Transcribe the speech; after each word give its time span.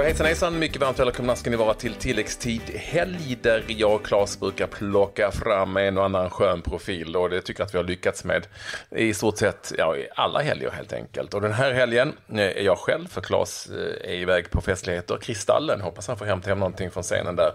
Ja, 0.00 0.04
hejsan 0.04 0.26
hejsan, 0.26 0.58
mycket 0.58 0.80
varmt 0.80 0.98
välkomna 0.98 1.36
ska 1.36 1.50
ni 1.50 1.56
vara 1.56 1.74
till 1.74 1.94
tilläggstid 1.94 2.62
helg 2.74 3.38
där 3.42 3.64
jag 3.68 3.94
och 3.94 4.06
Claes 4.06 4.40
brukar 4.40 4.66
plocka 4.66 5.30
fram 5.30 5.76
en 5.76 5.98
och 5.98 6.04
annan 6.04 6.30
skön 6.30 6.62
profil 6.62 7.16
och 7.16 7.30
det 7.30 7.40
tycker 7.40 7.60
jag 7.60 7.66
att 7.66 7.74
vi 7.74 7.78
har 7.78 7.84
lyckats 7.84 8.24
med 8.24 8.46
i 8.90 9.14
stort 9.14 9.38
sett 9.38 9.72
ja, 9.78 9.96
i 9.96 10.08
alla 10.16 10.42
helger 10.42 10.70
helt 10.70 10.92
enkelt. 10.92 11.34
Och 11.34 11.40
den 11.40 11.52
här 11.52 11.72
helgen 11.72 12.12
eh, 12.28 12.40
är 12.40 12.62
jag 12.62 12.78
själv 12.78 13.08
för 13.08 13.20
Claes 13.20 13.66
eh, 13.70 14.10
är 14.10 14.14
iväg 14.14 14.50
på 14.50 14.60
festligheter. 14.60 15.18
Kristallen, 15.22 15.80
hoppas 15.80 16.08
han 16.08 16.16
får 16.16 16.24
hämta 16.24 16.48
hem 16.48 16.58
någonting 16.58 16.90
från 16.90 17.02
scenen 17.02 17.36
där. 17.36 17.52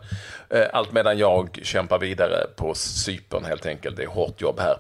Eh, 0.50 0.68
allt 0.74 0.92
medan 0.92 1.18
jag 1.18 1.60
kämpar 1.64 2.00
vidare 2.00 2.48
på 2.56 2.74
Cypern 2.76 3.46
helt 3.46 3.66
enkelt. 3.66 3.98
Det 3.98 4.04
är 4.04 4.08
hårt 4.08 4.42
jobb 4.42 4.60
här. 4.60 4.78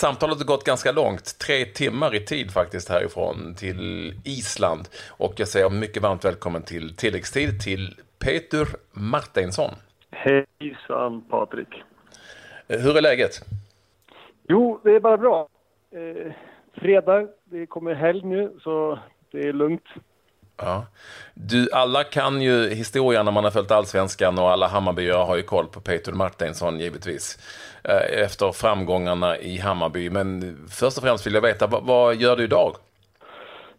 Samtalet 0.00 0.38
har 0.38 0.44
gått 0.44 0.64
ganska 0.64 0.92
långt, 0.92 1.38
tre 1.38 1.64
timmar 1.64 2.14
i 2.14 2.20
tid 2.20 2.50
faktiskt 2.50 2.88
härifrån 2.88 3.54
till 3.54 4.14
Island. 4.24 4.88
Och 5.10 5.34
jag 5.36 5.48
säger 5.48 5.70
mycket 5.70 6.02
varmt 6.02 6.24
välkommen 6.24 6.62
till 6.62 6.96
tilläggstid 6.96 7.60
till 7.60 7.94
Peter 8.18 8.66
Martinsson. 8.92 9.70
Hejsan 10.10 11.22
Patrik. 11.30 11.68
Hur 12.68 12.96
är 12.96 13.02
läget? 13.02 13.32
Jo, 14.48 14.80
det 14.84 14.90
är 14.90 15.00
bara 15.00 15.16
bra. 15.16 15.48
Eh, 15.90 16.32
fredag, 16.74 17.28
det 17.44 17.66
kommer 17.66 17.94
helg 17.94 18.22
nu 18.24 18.52
så 18.60 18.98
det 19.30 19.48
är 19.48 19.52
lugnt. 19.52 19.86
Ja. 20.56 20.86
Du, 21.34 21.68
alla 21.72 22.04
kan 22.04 22.42
ju 22.42 22.68
historien 22.68 23.24
när 23.24 23.32
man 23.32 23.44
har 23.44 23.50
följt 23.50 23.70
allsvenskan 23.70 24.38
och 24.38 24.50
alla 24.50 24.66
Hammarbyare 24.66 25.24
har 25.24 25.36
ju 25.36 25.42
koll 25.42 25.66
på 25.66 25.80
Peter 25.80 26.12
Martinsson 26.12 26.80
givetvis. 26.80 27.38
Eh, 27.84 28.22
efter 28.24 28.52
framgångarna 28.52 29.38
i 29.38 29.58
Hammarby. 29.58 30.10
Men 30.10 30.56
först 30.70 30.98
och 30.98 31.04
främst 31.04 31.26
vill 31.26 31.34
jag 31.34 31.42
veta, 31.42 31.66
vad, 31.66 31.82
vad 31.82 32.16
gör 32.16 32.36
du 32.36 32.44
idag? 32.44 32.76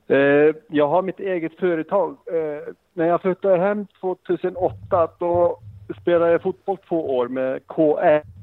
Eh, 0.07 0.55
jag 0.67 0.87
har 0.87 1.02
mitt 1.02 1.19
eget 1.19 1.59
företag. 1.59 2.17
Eh, 2.25 2.73
när 2.93 3.05
jag 3.05 3.21
flyttade 3.21 3.57
hem 3.57 3.87
2008 4.02 5.09
då 5.19 5.59
spelade 6.02 6.31
jag 6.31 6.41
fotboll 6.41 6.77
två 6.89 7.17
år 7.17 7.27
med 7.27 7.67
KR. 7.67 8.37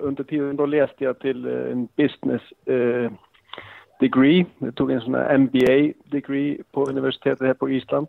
Under 0.00 0.24
tiden 0.24 0.56
då 0.56 0.66
läste 0.66 1.04
jag 1.04 1.18
till 1.18 1.46
en 1.46 1.88
business 1.96 2.42
degree. 4.04 4.46
Jag 4.58 4.74
tog 4.74 4.90
en 4.90 5.00
sån 5.00 5.14
här 5.14 5.38
MBA 5.38 5.92
degree 6.04 6.58
på 6.72 6.84
universitetet 6.84 7.46
här 7.46 7.54
på 7.54 7.70
Island. 7.70 8.08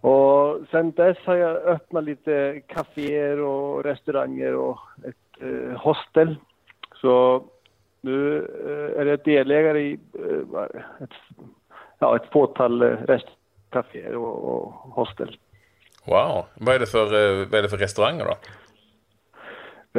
Och 0.00 0.60
sen 0.70 0.90
dess 0.90 1.18
har 1.24 1.34
jag 1.34 1.56
öppnat 1.56 2.04
lite 2.04 2.60
kaféer 2.66 3.40
och 3.40 3.84
restauranger 3.84 4.54
och 4.54 4.78
ett 5.08 5.42
eh, 5.42 5.80
hostel. 5.80 6.36
Så 6.94 7.44
nu 8.00 8.38
eh, 8.38 9.00
är 9.00 9.06
jag 9.06 9.24
delägare 9.24 9.80
i 9.80 9.98
eh, 10.14 11.02
ett, 11.02 11.10
ja, 11.98 12.16
ett 12.16 12.32
fåtal 12.32 12.82
eh, 12.82 12.88
restauranger 12.88 14.16
och, 14.16 14.36
och 14.44 14.72
hostel. 14.72 15.38
Wow, 16.06 16.44
vad 16.54 16.74
är 16.74 16.78
det 16.78 16.86
för, 16.86 17.04
eh, 17.04 17.46
vad 17.50 17.54
är 17.58 17.62
det 17.62 17.68
för 17.68 17.76
restauranger 17.76 18.24
då? 18.24 18.36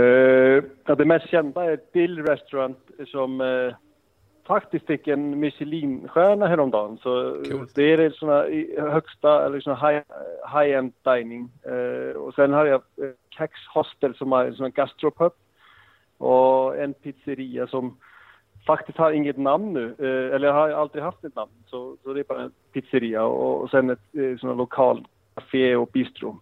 Uh, 0.01 0.63
ja, 0.85 0.95
det 0.95 1.05
mest 1.05 1.29
kända 1.29 1.63
är 1.63 1.79
Dill 1.93 2.25
Restaurant 2.25 2.77
som 3.07 3.41
faktiskt 4.47 4.85
fick 4.85 5.07
en 5.07 5.39
Michelin-stjärna 5.39 6.47
häromdagen. 6.47 6.97
Så 6.97 7.43
cool. 7.51 7.67
det 7.75 7.93
är 7.93 8.09
såna 8.09 8.45
högsta, 8.91 9.45
eller 9.45 9.59
såna 9.59 9.89
high, 9.89 10.01
high-end 10.53 10.93
dining. 11.03 11.51
Uh, 11.67 12.11
och 12.11 12.33
sen 12.33 12.53
har 12.53 12.65
jag 12.65 12.81
uh, 13.01 13.11
Kex 13.29 13.53
Hostel 13.73 14.15
som 14.15 14.31
har 14.31 14.45
en 14.45 14.55
sån 14.55 14.71
gastropub. 14.71 15.31
Och 16.17 16.77
en 16.77 16.93
pizzeria 16.93 17.67
som 17.67 17.97
faktiskt 18.67 18.97
har 18.97 19.11
inget 19.11 19.37
namn 19.37 19.73
nu, 19.73 19.95
uh, 19.99 20.35
eller 20.35 20.51
har 20.51 20.69
aldrig 20.69 21.03
haft 21.03 21.23
ett 21.23 21.35
namn. 21.35 21.51
Så, 21.67 21.97
så 22.03 22.13
det 22.13 22.19
är 22.19 22.23
bara 22.23 22.41
en 22.41 22.51
pizzeria 22.73 23.23
och, 23.23 23.61
och 23.61 23.69
sen 23.69 23.89
ett 23.89 23.99
uh, 24.17 24.37
sån 24.37 24.57
lokal 24.57 25.07
café 25.35 25.75
och 25.75 25.89
bistro. 25.93 26.39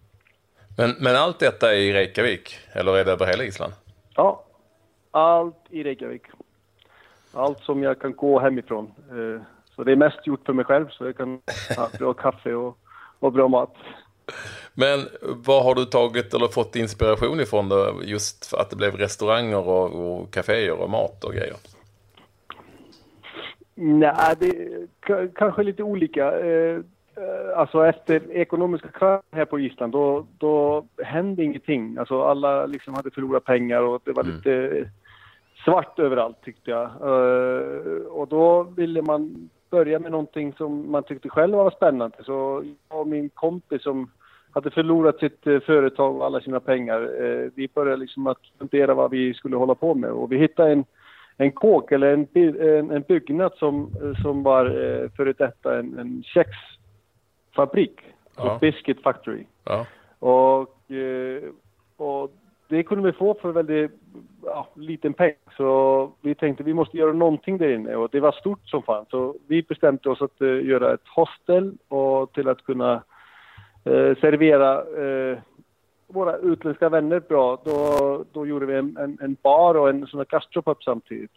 Men, 0.78 0.96
men 1.00 1.16
allt 1.16 1.40
detta 1.40 1.74
är 1.74 1.78
i 1.78 1.94
Reykjavik, 1.94 2.58
eller 2.74 2.98
är 2.98 3.06
det 3.06 3.12
över 3.12 3.26
hela 3.26 3.44
Island? 3.44 3.74
Ja, 4.16 4.46
allt 5.12 5.66
i 5.70 5.84
Reykjavik 5.84 6.22
allt 7.36 7.60
som 7.60 7.84
jag 7.84 8.00
kan 8.00 8.16
gå 8.16 8.40
hemifrån. 8.40 8.92
Eh, 9.10 9.42
så 9.76 9.84
det 9.84 9.92
är 9.92 9.96
mest 9.96 10.28
gjort 10.28 10.46
för 10.46 10.54
mig 10.54 10.66
själv 10.66 10.90
så 10.90 11.06
jag 11.06 11.18
kan 11.18 11.42
ha 11.78 11.90
bra 12.00 12.14
kaffe 12.14 12.54
och, 12.54 12.78
och 13.20 13.34
bra 13.34 13.48
mat. 13.48 13.76
Men 14.74 15.00
vad 15.22 15.64
har 15.64 15.76
du 15.76 15.86
tagit 15.86 16.34
eller 16.34 16.48
fått 16.48 16.76
inspiration 16.76 17.40
ifrån 17.40 17.70
då? 17.70 17.94
Just 18.04 18.46
för 18.46 18.58
att 18.58 18.70
det 18.70 18.76
blev 18.76 18.96
restauranger 18.96 19.68
och, 19.68 20.20
och 20.20 20.34
kaféer 20.34 20.82
och 20.82 20.90
mat 20.90 21.24
och 21.24 21.34
grejer? 21.34 21.56
Nej, 23.76 24.36
det 24.40 24.48
är 24.48 25.28
kanske 25.36 25.64
lite 25.64 25.84
olika. 25.84 26.40
Eh, 26.40 26.80
alltså 27.56 27.86
efter 27.86 28.32
ekonomiska 28.32 28.88
kraschen 28.88 29.24
här 29.32 29.46
på 29.46 29.60
Island 29.60 29.94
då, 29.94 30.28
då 30.38 30.86
hände 31.04 31.44
ingenting. 31.44 31.98
Alltså 31.98 32.24
alla 32.24 32.66
liksom 32.66 32.94
hade 32.94 33.12
förlorat 33.12 33.44
pengar 33.44 33.82
och 33.82 34.02
det 34.06 34.12
var 34.12 34.24
mm. 34.24 34.36
lite 34.36 34.90
svart 35.66 36.00
överallt 36.00 36.42
tyckte 36.42 36.72
jag. 36.72 36.90
Uh, 37.02 38.06
och 38.06 38.28
då 38.28 38.64
ville 38.64 39.02
man 39.02 39.50
börja 39.70 40.00
med 40.00 40.12
någonting 40.12 40.54
som 40.54 40.92
man 40.92 41.04
tyckte 41.04 41.30
själv 41.30 41.56
var 41.56 41.72
spännande. 41.72 42.18
Så 42.24 42.64
jag 42.90 43.00
och 43.00 43.08
min 43.08 43.30
kompis 43.30 43.84
som 43.84 44.12
hade 44.52 44.72
förlorat 44.72 45.20
sitt 45.20 45.48
uh, 45.48 45.60
företag 45.60 46.16
och 46.16 46.26
alla 46.26 46.42
sina 46.42 46.60
pengar, 46.60 47.22
uh, 47.22 47.50
vi 47.56 47.68
började 47.74 47.98
liksom 47.98 48.28
att 48.28 48.42
fundera 48.60 48.94
vad 48.94 49.12
vi 49.12 49.34
skulle 49.34 49.56
hålla 49.56 49.76
på 49.76 49.96
med. 49.96 50.12
Och 50.12 50.32
vi 50.32 50.38
hittade 50.38 50.72
en, 50.72 50.86
en 51.38 51.52
kåk 51.52 51.92
eller 51.92 52.14
en, 52.14 52.28
en, 52.34 52.92
en 52.92 53.02
byggnad 53.02 53.54
som, 53.56 53.90
som 54.22 54.44
var 54.44 54.66
före 55.18 55.34
detta 55.34 55.80
en, 55.80 56.00
en 56.00 56.24
kexfabrik. 56.24 58.00
Ja. 58.38 58.58
Biscuit 58.62 59.02
Factory. 59.02 59.46
Ja. 59.64 59.86
Och, 60.20 60.92
och 61.98 62.32
det 62.68 62.84
kunde 62.84 63.04
vi 63.04 63.18
få 63.18 63.34
för 63.34 63.52
väldigt 63.52 63.92
ja, 64.44 64.68
liten 64.76 65.14
peng. 65.14 65.34
Så 65.58 66.12
vi 66.22 66.36
tänkte 66.36 66.64
vi 66.64 66.74
måste 66.74 66.98
göra 66.98 67.14
någonting 67.14 67.58
där 67.58 67.70
inne 67.70 67.96
och 67.96 68.10
det 68.12 68.20
var 68.20 68.32
stort 68.32 68.70
som 68.70 68.84
fan. 68.84 69.06
Så 69.10 69.36
vi 69.48 69.64
bestämde 69.64 70.10
oss 70.10 70.22
att 70.22 70.42
uh, 70.42 70.66
göra 70.66 70.94
ett 70.94 71.08
hostel 71.16 71.78
och 71.88 72.34
till 72.34 72.48
att 72.48 72.66
kunna 72.66 72.94
uh, 73.90 74.16
servera 74.16 74.84
uh, 74.84 75.38
våra 76.08 76.38
utländska 76.38 76.90
vänner 76.90 77.20
bra. 77.20 77.62
Då, 77.66 78.26
då 78.32 78.48
gjorde 78.48 78.66
vi 78.66 78.76
en, 78.76 78.98
en, 78.98 79.18
en 79.22 79.38
bar 79.44 79.76
och 79.76 79.90
en 79.90 80.08
sån 80.08 80.20
här 80.20 80.28
gastropub 80.30 80.84
samtidigt. 80.84 81.32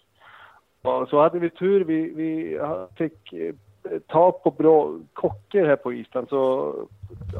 Och 0.82 1.08
så 1.08 1.20
hade 1.20 1.38
vi 1.38 1.50
tur. 1.50 1.84
Vi, 1.84 2.14
vi 2.14 2.60
fick 2.98 3.34
tag 4.06 4.42
på 4.42 4.50
bra 4.50 4.92
kockar 5.12 5.66
här 5.66 5.76
på 5.76 5.92
Island. 5.92 6.28
Så, 6.28 6.74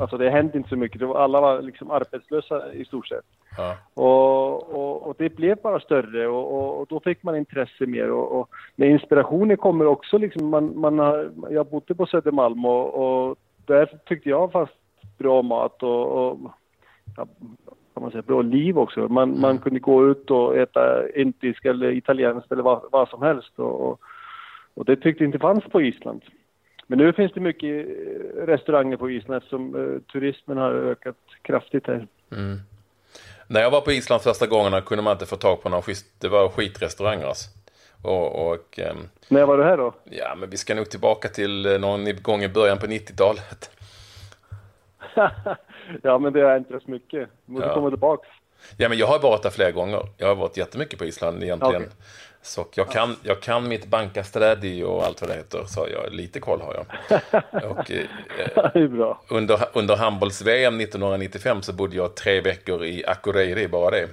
alltså 0.01 0.17
det 0.19 0.31
hände 0.31 0.59
inte 0.59 0.69
så 0.69 0.77
mycket. 0.77 1.03
Alla 1.03 1.41
var 1.41 1.63
liksom 1.63 1.91
arbetslösa 1.91 2.73
i 2.73 2.85
stort 2.85 3.07
sett. 3.07 3.25
Ja. 3.57 3.77
Och, 3.95 4.75
och, 4.75 5.07
och, 5.07 5.15
det 5.19 5.37
blev 5.37 5.57
bara 5.63 5.81
större 5.81 6.29
och, 6.29 6.81
och, 6.81 6.87
då 6.87 7.01
fick 7.01 7.23
man 7.23 7.37
intresse 7.37 7.87
mer. 7.87 8.11
Och, 8.11 8.49
med 8.77 8.91
inspirationen 8.91 9.57
kommer 9.57 9.87
också 9.87 10.19
liksom, 10.19 10.49
man, 10.49 10.81
man 10.81 10.99
har, 10.99 11.31
jag 11.51 11.67
bodde 11.67 11.95
på 11.95 12.07
Södermalm 12.07 12.65
och, 12.65 13.37
där 13.67 13.99
tyckte 14.07 14.29
jag 14.29 14.53
fanns 14.53 14.71
bra 15.19 15.43
mat 15.43 15.83
och, 15.83 16.39
ja, 17.17 17.27
man 18.01 18.11
säga, 18.11 18.23
bra 18.23 18.43
liv 18.43 18.79
också. 18.79 19.01
Man, 19.01 19.29
mm. 19.29 19.41
man 19.41 19.59
kunde 19.59 19.81
gå 19.81 20.07
ut 20.07 20.31
och 20.31 20.57
äta 20.57 21.09
indisk 21.17 21.65
eller 21.65 21.91
italienskt 21.91 22.53
eller 22.53 22.63
vad, 22.63 22.83
vad 22.93 23.09
som 23.09 23.23
helst. 23.23 23.59
Och, 23.59 24.01
och 24.75 24.85
det 24.85 24.97
tyckte 24.97 25.25
inte 25.25 25.39
fanns 25.39 25.65
på 25.65 25.83
Island. 25.83 26.23
Men 26.91 26.99
nu 26.99 27.13
finns 27.13 27.33
det 27.33 27.41
mycket 27.41 27.87
restauranger 28.37 28.97
på 28.97 29.11
Island 29.11 29.37
eftersom 29.37 29.75
uh, 29.75 30.01
turismen 30.01 30.57
har 30.57 30.73
ökat 30.75 31.17
kraftigt 31.43 31.87
här. 31.87 32.07
Mm. 32.33 32.61
När 33.47 33.61
jag 33.61 33.71
var 33.71 33.81
på 33.81 33.93
Island 33.93 34.23
första 34.23 34.47
gångerna 34.47 34.81
kunde 34.81 35.03
man 35.03 35.13
inte 35.13 35.27
få 35.27 35.37
tag 35.37 35.63
på 35.63 35.69
någon 35.69 35.83
schysst, 35.83 36.21
det 36.21 36.29
var 36.29 36.49
skitrestauranger 36.49 37.27
alltså. 37.27 37.51
Och, 38.03 38.51
och, 38.51 38.79
um, 38.91 39.09
När 39.29 39.47
var 39.47 39.59
du 39.59 39.65
här 39.65 39.77
då? 39.77 39.95
Ja, 40.05 40.35
men 40.37 40.51
vi 40.51 40.57
ska 40.57 40.75
nog 40.75 40.91
tillbaka 40.91 41.29
till 41.29 41.67
eh, 41.67 41.79
någon 41.79 42.23
gång 42.23 42.43
i 42.43 42.49
början 42.49 42.79
på 42.79 42.87
90-talet. 42.87 43.71
ja, 46.03 46.19
men 46.19 46.33
det 46.33 46.41
har 46.41 46.57
inte 46.57 46.81
så 46.81 46.91
mycket. 46.91 47.29
Du 47.47 47.53
måste 47.53 47.69
ja. 47.69 47.75
komma 47.75 47.91
tillbaka. 47.91 48.29
Ja, 48.77 48.89
men 48.89 48.99
jag 48.99 49.07
har 49.07 49.19
varit 49.19 49.43
där 49.43 49.51
flera 49.51 49.71
gånger. 49.71 50.09
Jag 50.17 50.29
har 50.29 50.35
varit 50.35 50.57
jättemycket 50.57 50.99
på 50.99 51.05
Island 51.05 51.43
egentligen. 51.43 51.83
Okay. 51.83 51.89
Så 52.43 52.67
jag 52.75 52.91
kan, 52.91 53.17
jag 53.23 53.41
kan 53.41 53.69
mitt 53.69 53.87
bankasträdi 53.87 54.83
och 54.83 55.05
allt 55.05 55.21
vad 55.21 55.31
det 55.31 55.35
heter. 55.35 55.65
Så 55.67 55.87
jag, 55.93 56.13
lite 56.13 56.41
koll 56.41 56.61
har 56.61 56.75
jag. 56.75 56.87
Och, 57.71 57.91
eh. 57.91 59.17
Under, 59.29 59.61
under 59.73 59.97
handbolls-VM 59.97 60.81
1995 60.81 61.63
så 61.63 61.73
bodde 61.73 61.97
jag 61.97 62.15
tre 62.15 62.41
veckor 62.41 62.85
i 62.85 63.07
Akureyri, 63.07 63.69
bara 63.69 63.91
det. 63.91 64.09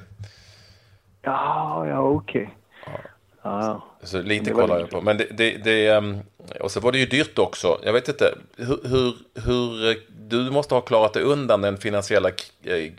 Ja, 1.21 1.87
ja 1.87 1.99
okej. 1.99 2.41
Okay. 2.41 3.01
Ja. 3.41 3.81
Så 4.03 4.21
lite 4.21 4.51
koll 4.51 4.69
har 4.69 4.79
jag 4.79 4.89
på. 4.89 5.01
Men 5.01 5.17
det, 5.17 5.27
det, 5.31 5.57
det, 5.63 5.87
ehm, 5.87 6.19
och 6.59 6.71
så 6.71 6.79
var 6.79 6.91
det 6.91 6.97
ju 6.97 7.05
dyrt 7.05 7.39
också. 7.39 7.79
Jag 7.83 7.93
vet 7.93 8.07
inte, 8.07 8.35
hur, 8.57 8.79
hur, 8.83 9.15
hur 9.45 9.97
du 10.07 10.51
måste 10.51 10.73
ha 10.73 10.81
klarat 10.81 11.13
dig 11.13 11.23
undan 11.23 11.61
den 11.61 11.77
finansiella 11.77 12.29
eh, 12.63 12.91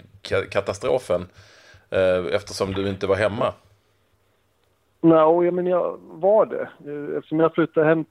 katastrofen 0.50 1.26
eh, 1.90 2.34
eftersom 2.34 2.72
du 2.72 2.88
inte 2.88 3.06
var 3.06 3.16
hemma. 3.16 3.52
Nej, 5.00 5.18
ja, 5.18 5.50
men 5.50 5.66
jag 5.66 5.98
var 6.00 6.46
det. 6.46 6.68
Eftersom 7.16 7.40
jag 7.40 7.54
flyttade 7.54 7.86
hem 7.86 8.04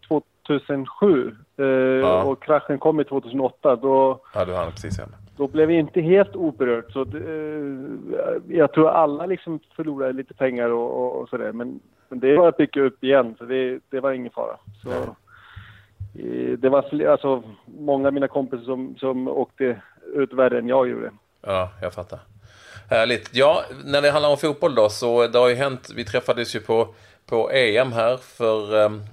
2007 0.47 1.35
eh, 1.57 1.65
ja. 1.65 2.23
och 2.23 2.43
kraschen 2.43 2.79
kom 2.79 2.99
i 2.99 3.03
2008. 3.03 3.75
Då, 3.75 4.19
ja, 4.33 4.45
du 4.45 4.53
hann 4.53 4.71
precis 4.71 4.99
hemma. 4.99 5.11
Då 5.37 5.47
blev 5.47 5.67
vi 5.67 5.73
inte 5.73 6.01
helt 6.01 6.35
oberört. 6.35 6.91
Så 6.91 7.01
eh, 7.01 8.57
jag 8.57 8.73
tror 8.73 8.89
alla 8.89 9.25
liksom 9.25 9.59
förlorade 9.75 10.13
lite 10.13 10.33
pengar 10.33 10.69
och, 10.69 11.03
och, 11.03 11.21
och 11.21 11.29
sådär. 11.29 11.51
Men, 11.51 11.79
men 12.09 12.19
det 12.19 12.37
var 12.37 12.47
att 12.47 12.57
bygga 12.57 12.81
upp 12.81 13.03
igen, 13.03 13.35
så 13.37 13.45
det, 13.45 13.79
det 13.89 13.99
var 13.99 14.11
ingen 14.11 14.31
fara. 14.31 14.57
Så, 14.83 14.89
eh, 14.89 16.57
det 16.57 16.69
var 16.69 17.07
alltså, 17.09 17.43
många 17.65 18.07
av 18.07 18.13
mina 18.13 18.27
kompisar 18.27 18.63
som, 18.63 18.95
som 18.97 19.27
åkte 19.27 19.81
ut 20.13 20.33
värre 20.33 20.59
än 20.59 20.67
jag 20.67 20.89
gjorde. 20.89 21.11
Ja, 21.45 21.69
jag 21.81 21.93
fattar. 21.93 22.19
Härligt. 22.89 23.29
Ja, 23.31 23.63
när 23.85 24.01
det 24.01 24.11
handlar 24.11 24.29
om 24.29 24.37
fotboll 24.37 24.75
då, 24.75 24.89
så 24.89 25.27
det 25.27 25.39
har 25.39 25.47
ju 25.47 25.55
hänt, 25.55 25.89
vi 25.95 26.05
träffades 26.05 26.55
ju 26.55 26.59
på, 26.59 26.87
på 27.25 27.51
EM 27.51 27.93
här 27.93 28.17
för, 28.17 28.85
ehm, 28.85 29.03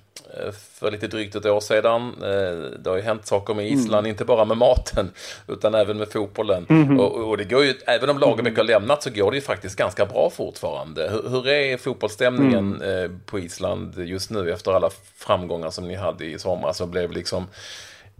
för 0.73 0.91
lite 0.91 1.07
drygt 1.07 1.35
ett 1.35 1.47
år 1.47 1.61
sedan. 1.61 2.15
Eh, 2.23 2.79
det 2.79 2.91
har 2.91 2.97
ju 2.97 3.03
hänt 3.03 3.27
saker 3.27 3.55
med 3.55 3.67
Island, 3.71 4.07
mm. 4.07 4.11
inte 4.11 4.25
bara 4.25 4.45
med 4.45 4.57
maten, 4.57 5.11
utan 5.49 5.75
även 5.75 5.99
med 5.99 6.09
fotbollen. 6.09 6.67
Mm. 6.71 7.01
Och, 7.01 7.29
och, 7.29 7.37
det 7.37 7.45
går 7.45 7.65
ju, 7.65 7.75
även 7.87 8.11
om 8.11 8.19
lagen 8.19 8.45
mycket 8.45 8.59
har 8.59 8.65
lämnat 8.65 9.03
så 9.03 9.11
går 9.11 9.31
det 9.31 9.37
ju 9.37 9.41
faktiskt 9.41 9.77
ganska 9.77 10.07
bra 10.07 10.31
fortfarande. 10.31 11.11
Hur, 11.11 11.29
hur 11.29 11.49
är 11.49 11.77
fotbollsstämningen 11.77 12.83
mm. 12.83 13.05
Eh, 13.05 13.11
på 13.27 13.39
Island 13.39 13.99
just 13.99 14.31
nu 14.31 14.53
efter 14.53 14.73
alla 14.73 14.91
framgångar 15.17 15.71
som 15.71 15.89
ni 15.89 15.95
hade 15.95 16.25
i 16.25 16.39
somras? 16.39 16.77
Som 16.77 16.91
blev 16.91 17.13
liksom 17.13 17.47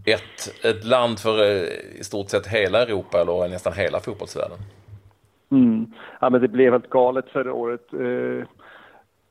ett, 0.05 0.65
ett 0.65 0.83
land 0.85 1.19
för 1.19 1.43
eh, 1.43 1.99
i 1.99 2.03
stort 2.03 2.29
sett 2.29 2.47
hela 2.47 2.81
Europa 2.81 3.21
eller 3.21 3.49
nästan 3.49 3.73
hela 3.73 3.99
fotbollsvärlden. 3.99 4.57
Mm. 5.51 5.93
Ja, 6.21 6.29
men 6.29 6.41
det 6.41 6.47
blev 6.47 6.71
helt 6.71 6.89
galet 6.89 7.29
förra 7.29 7.53
året. 7.53 7.93
Eh, 7.93 8.47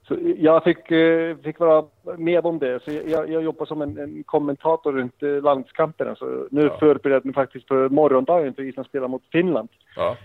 så 0.08 0.16
jag 0.36 0.64
fick, 0.64 0.90
eh, 0.90 1.36
fick 1.36 1.58
vara 1.58 1.84
med 2.18 2.46
om 2.46 2.58
det. 2.58 2.80
Så 2.84 2.90
jag, 2.90 3.30
jag 3.30 3.42
jobbar 3.42 3.66
som 3.66 3.82
en, 3.82 3.98
en 3.98 4.22
kommentator 4.24 4.92
runt 4.92 5.22
landskamperna. 5.42 6.14
Så 6.14 6.46
nu 6.50 6.62
ja. 6.62 6.78
förbereder 6.78 7.24
mig 7.24 7.34
faktiskt 7.34 7.68
för 7.68 7.88
morgondagen 7.88 8.54
för 8.54 8.62
Island 8.62 8.88
spelar 8.88 9.08
mot 9.08 9.22
Finland. 9.32 9.68
Ja. 9.96 10.16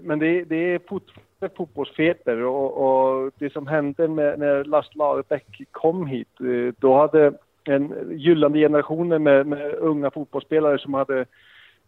Men 0.00 0.18
det, 0.18 0.44
det 0.44 0.74
är 0.74 0.78
fortfarande 0.88 1.56
fotbollsfeber 1.56 2.42
och, 2.42 2.72
och, 2.76 3.32
det 3.38 3.52
som 3.52 3.66
hände 3.66 4.08
med, 4.08 4.38
när 4.38 4.64
Lars 4.64 4.94
Lagerbäck 4.94 5.60
kom 5.70 6.06
hit, 6.06 6.38
då 6.78 6.94
hade 6.94 7.32
en 7.68 7.94
gyllene 8.10 8.58
generationer 8.58 9.18
med, 9.18 9.46
med 9.46 9.74
unga 9.78 10.10
fotbollsspelare 10.10 10.78
som 10.78 10.94
hade 10.94 11.24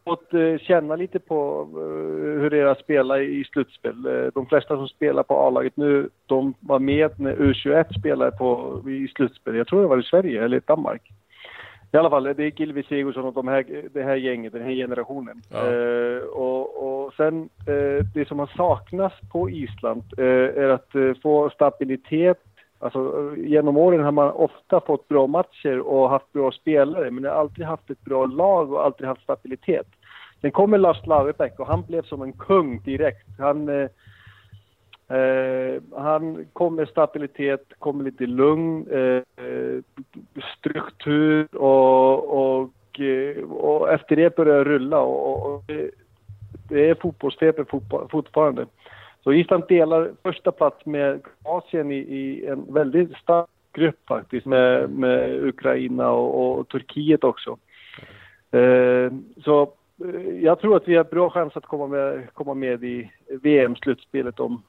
fått 0.04 0.34
eh, 0.34 0.58
känna 0.58 0.96
lite 0.96 1.18
på 1.18 1.68
eh, 1.72 2.40
hur 2.40 2.50
det 2.50 2.58
är 2.58 2.66
att 2.66 2.80
spela 2.80 3.20
i 3.20 3.44
slutspel. 3.44 4.06
Eh, 4.06 4.30
de 4.34 4.46
flesta 4.46 4.76
som 4.76 4.88
spelar 4.88 5.22
på 5.22 5.34
A-laget 5.34 5.76
nu, 5.76 6.08
de 6.26 6.54
var 6.60 6.78
med 6.78 7.20
när 7.20 7.36
U21 7.36 7.98
spelade 7.98 8.30
på, 8.30 8.82
i 8.88 9.08
slutspel. 9.08 9.56
Jag 9.56 9.66
tror 9.66 9.80
det 9.82 9.88
var 9.88 10.00
i 10.00 10.02
Sverige 10.02 10.44
eller 10.44 10.56
i 10.56 10.60
Danmark. 10.66 11.02
I 11.92 11.96
alla 11.96 12.10
fall, 12.10 12.24
det 12.24 12.44
är 12.44 12.60
Gilvi 12.60 12.82
Sigurdsson 12.82 13.24
och 13.24 13.34
de 13.34 13.48
här, 13.48 13.64
det 13.92 14.02
här 14.02 14.16
gänget, 14.16 14.52
den 14.52 14.62
här 14.62 14.70
generationen. 14.70 15.42
Ja. 15.50 15.72
Eh, 15.72 16.22
och, 16.22 16.64
och 16.86 17.14
sen, 17.14 17.48
eh, 17.66 18.04
det 18.14 18.28
som 18.28 18.38
har 18.38 18.50
saknats 18.56 19.14
på 19.32 19.50
Island 19.50 20.02
eh, 20.18 20.62
är 20.64 20.68
att 20.68 21.20
få 21.22 21.50
stabilitet 21.50 22.38
Alltså, 22.78 23.34
genom 23.36 23.76
åren 23.76 24.04
har 24.04 24.12
man 24.12 24.30
ofta 24.30 24.80
fått 24.80 25.08
bra 25.08 25.26
matcher 25.26 25.78
och 25.78 26.10
haft 26.10 26.32
bra 26.32 26.52
spelare, 26.52 27.10
men 27.10 27.22
det 27.22 27.28
har 27.28 27.36
alltid 27.36 27.64
haft 27.64 27.90
ett 27.90 28.04
bra 28.04 28.26
lag 28.26 28.72
och 28.72 28.84
alltid 28.84 29.06
haft 29.06 29.22
stabilitet. 29.22 29.86
Sen 30.40 30.50
kommer 30.50 30.78
Lars 30.78 31.06
Lagerbäck 31.06 31.60
och 31.60 31.66
han 31.66 31.82
blev 31.82 32.02
som 32.02 32.22
en 32.22 32.32
kung 32.32 32.80
direkt. 32.82 33.28
Han, 33.38 33.68
eh, 33.68 33.88
eh, 35.18 35.82
han 35.96 36.46
kom 36.52 36.74
med 36.74 36.88
stabilitet, 36.88 37.72
kom 37.78 37.96
med 37.96 38.04
lite 38.04 38.26
lugn, 38.26 38.86
eh, 38.90 39.22
struktur 40.58 41.56
och, 41.56 42.58
och, 42.58 43.00
eh, 43.00 43.42
och, 43.42 43.92
efter 43.92 44.16
det 44.16 44.36
började 44.36 44.64
det 44.64 44.70
rulla. 44.70 45.00
Och, 45.00 45.46
och 45.46 45.62
det, 45.66 45.90
det 46.68 46.90
är 46.90 46.94
fotbollsfeber 46.94 47.66
fortfarande. 48.08 48.66
Så 49.26 49.32
Island 49.32 49.64
delar 49.68 50.12
första 50.22 50.52
plats 50.52 50.86
med 50.86 51.20
Asien 51.42 51.92
i, 51.92 51.96
i 51.96 52.46
en 52.46 52.74
väldigt 52.74 53.16
stark 53.16 53.48
grupp 53.72 53.98
faktiskt 54.08 54.46
med, 54.46 54.90
med 54.90 55.44
Ukraina 55.44 56.10
och, 56.10 56.58
och 56.58 56.68
Turkiet 56.68 57.24
också. 57.24 57.58
Eh, 58.50 59.12
så 59.44 59.62
eh, 60.04 60.42
jag 60.42 60.60
tror 60.60 60.76
att 60.76 60.88
vi 60.88 60.96
har 60.96 61.04
bra 61.04 61.30
chans 61.30 61.56
att 61.56 61.66
komma 61.66 61.86
med, 61.86 62.34
komma 62.34 62.54
med 62.54 62.84
i 62.84 63.10
VM-slutspelet 63.28 64.40
om, 64.40 64.62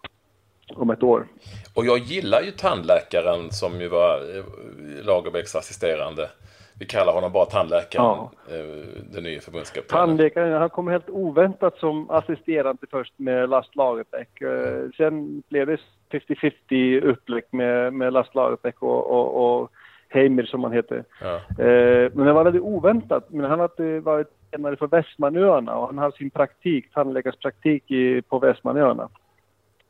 om 0.74 0.90
ett 0.90 1.04
år. 1.04 1.28
Och 1.76 1.86
jag 1.86 1.98
gillar 1.98 2.42
ju 2.42 2.52
tandläkaren 2.52 3.52
som 3.52 3.82
ju 3.82 3.88
var 3.88 4.38
eh, 4.38 5.06
Lagerbäcks 5.06 5.56
assisterande. 5.56 6.30
Vi 6.80 6.86
kallar 6.86 7.14
honom 7.14 7.32
bara 7.32 7.46
tandläkaren, 7.46 8.06
ja. 8.06 8.32
Eh, 8.50 9.04
den 9.14 9.24
nya 9.24 9.42
förbundskaptenen. 9.42 10.08
Tandläkaren, 10.08 10.54
han 10.54 10.70
kom 10.70 10.88
helt 10.88 11.10
oväntat 11.10 11.78
som 11.78 12.10
assisterande 12.10 12.88
först 12.92 13.14
med 13.18 13.50
Lars 13.50 13.76
Lagerbäck. 13.76 14.42
Mm. 14.42 14.92
Sen 14.98 15.44
blev 15.50 15.68
det 15.68 15.80
50-50 16.12 17.02
upplägg 17.02 17.44
med, 17.52 17.94
med 17.94 18.14
Lars 18.14 18.36
Lagerbäck 18.36 18.82
och, 18.82 19.12
och, 19.12 19.62
och 19.62 19.72
Heimer 20.10 20.44
som 20.44 20.64
han 20.64 20.74
heter. 20.74 21.04
Ja. 21.22 21.36
Eh, 21.64 22.12
men 22.14 22.26
det 22.26 22.34
var 22.34 22.44
väldigt 22.44 22.62
oväntat. 22.62 23.30
Men 23.30 23.50
han 23.50 23.60
hade 23.60 24.00
varit 24.00 24.28
tränare 24.52 24.76
för 24.76 24.88
Västmanöarna 24.88 25.76
och 25.76 25.88
han 25.88 25.98
hade 25.98 26.18
sin 26.18 26.30
praktik, 26.30 26.94
tandläkarspraktik 26.94 27.84
på 28.30 28.40
Västmanöarna. 28.40 29.10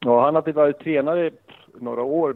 Och 0.05 0.21
han 0.21 0.35
hade 0.35 0.51
varit 0.51 0.79
tränare 0.79 1.31
några 1.73 2.01
år, 2.01 2.35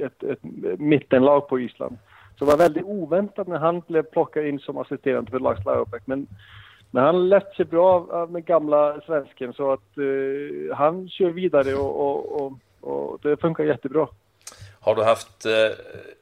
ett, 0.00 0.22
ett 0.22 0.38
mittenlag 0.78 1.48
på 1.48 1.60
Island. 1.60 1.96
Så 2.40 2.46
det 2.46 2.50
var 2.50 2.58
väldigt 2.58 2.84
oväntat 2.84 3.46
när 3.46 3.58
han 3.58 3.82
blev 3.86 4.02
plockad 4.02 4.46
in 4.46 4.58
som 4.58 4.78
assisterande 4.78 5.30
för 5.30 5.38
Lars 5.38 5.64
Lagerbäck. 5.64 6.02
Men, 6.04 6.26
men 6.90 7.04
han 7.04 7.28
lät 7.28 7.54
sig 7.54 7.64
bra 7.64 8.06
av 8.10 8.32
den 8.32 8.42
gamla 8.42 9.00
svensken 9.00 9.52
så 9.52 9.72
att 9.72 9.98
uh, 9.98 10.74
han 10.74 11.08
kör 11.08 11.30
vidare 11.30 11.74
och, 11.74 12.00
och, 12.00 12.42
och, 12.42 12.52
och, 12.80 13.18
det 13.22 13.36
funkar 13.36 13.64
jättebra. 13.64 14.08
Har 14.80 14.94
du 14.94 15.02
haft 15.02 15.46
uh, 15.46 15.52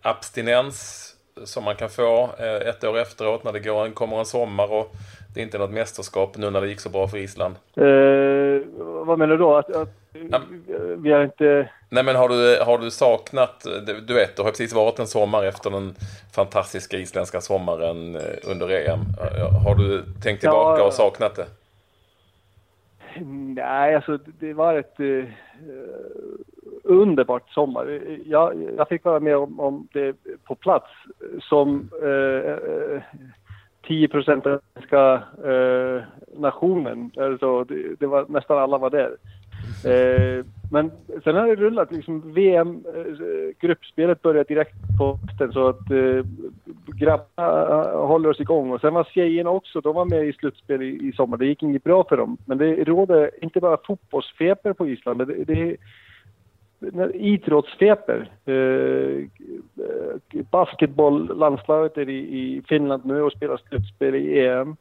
abstinens 0.03 1.09
som 1.45 1.65
man 1.65 1.77
kan 1.77 1.89
få 1.89 2.25
uh, 2.25 2.69
ett 2.69 2.85
år 2.85 2.99
efteråt 2.99 3.45
när 3.45 3.53
det 3.53 3.61
går, 3.61 3.91
kommer 3.91 4.19
en 4.19 4.25
sommar 4.25 4.73
och 4.73 4.93
det 5.35 5.41
är 5.41 5.45
inte 5.45 5.59
något 5.59 5.71
mästerskap 5.71 6.37
nu 6.37 6.51
när 6.51 6.61
det 6.61 6.69
gick 6.69 6.81
så 6.81 6.91
bra 6.91 7.09
för 7.09 7.19
Island? 7.19 7.55
vad 9.07 9.19
menar 9.19 9.37
du 9.37 9.37
då? 9.37 9.57
Att, 9.57 9.77
att 9.77 10.08
ja. 10.31 10.41
vi 10.97 11.13
har 11.13 11.25
inte 11.25 11.71
Nej 11.91 12.05
men 12.05 12.17
har 12.17 12.29
du, 12.29 12.59
har 12.65 12.79
du 12.79 12.91
saknat, 12.91 13.67
du 14.07 14.15
vet 14.15 14.37
det 14.37 14.43
har 14.43 14.51
precis 14.51 14.75
varit 14.75 14.99
en 14.99 15.07
sommar 15.07 15.45
efter 15.45 15.71
den 15.71 15.95
fantastiska 16.35 16.97
isländska 16.97 17.41
sommaren 17.41 18.17
eh, 18.17 18.51
under 18.51 18.69
EM. 18.69 19.01
Har 19.65 19.75
du 19.75 20.03
tänkt 20.23 20.41
tillbaka 20.41 20.81
ja, 20.81 20.87
och 20.87 20.93
saknat 20.93 21.35
det? 21.37 21.47
Nej, 23.55 23.95
alltså 23.95 24.19
det 24.41 24.53
var 24.53 24.75
ett 24.75 25.01
uh, 25.01 25.25
underbart 26.83 27.51
sommar. 27.51 28.01
Jag, 28.27 28.71
jag 28.77 28.89
fick 28.89 29.05
vara 29.05 29.21
med 29.21 29.37
om, 29.37 29.61
om 29.61 29.89
det 29.93 30.17
på 30.45 30.55
plats 30.55 30.87
som 31.41 31.91
uh, 32.03 33.01
10 33.87 34.09
procent 34.09 34.47
av 34.47 34.61
den 34.91 35.51
uh, 35.51 36.03
nationen. 36.37 37.11
Alltså, 37.17 37.65
det, 37.65 38.01
det, 38.01 38.07
var, 38.07 38.27
nästan 38.29 38.59
alla 38.59 38.79
var 38.79 38.91
där. 38.91 39.17
Eh, 39.85 40.45
men 40.71 40.91
sen 41.25 41.37
har 41.37 41.47
det 41.47 41.55
rullat 41.55 41.93
liksom 41.93 42.33
VM, 42.33 42.85
eh, 42.95 43.55
gruppspelet 43.61 44.23
började 44.23 44.55
direkt 44.55 44.75
på 44.99 45.19
hösten 45.23 45.53
så 45.53 45.69
att 45.69 45.91
eh, 45.91 46.25
grabbarna 46.87 47.91
eh, 47.93 48.07
håller 48.07 48.29
oss 48.29 48.41
igång. 48.41 48.71
Och 48.71 48.81
sen 48.81 48.95
var 48.95 49.05
tjejerna 49.05 49.51
också, 49.51 49.81
de 49.81 49.95
var 49.95 50.05
med 50.05 50.29
i 50.29 50.33
slutspel 50.33 50.83
i, 50.83 51.09
i 51.09 51.13
sommar. 51.13 51.37
Det 51.37 51.47
gick 51.47 51.63
inget 51.63 51.85
bra 51.85 52.05
för 52.05 52.17
dem. 52.17 52.37
Men 52.45 52.59
det 52.59 52.85
råder 52.85 53.31
inte 53.41 53.61
bara 53.61 53.79
fotbollsfeber 53.87 54.73
på 54.73 54.89
Island, 54.89 55.19
men 55.19 55.27
det, 55.27 55.45
det 55.45 55.77
är 56.81 57.17
idrottsfeber. 57.17 58.31
Eh, 58.45 58.55
eh 58.55 60.45
basketbolllandslaget 60.51 61.99
är 61.99 62.09
i, 62.09 62.19
i 62.19 62.63
Finland 62.69 63.07
nu 63.07 63.23
och 63.23 63.33
spelar 63.33 63.57
slutspel 63.57 64.15
i 64.15 64.47
EM. 64.47 64.77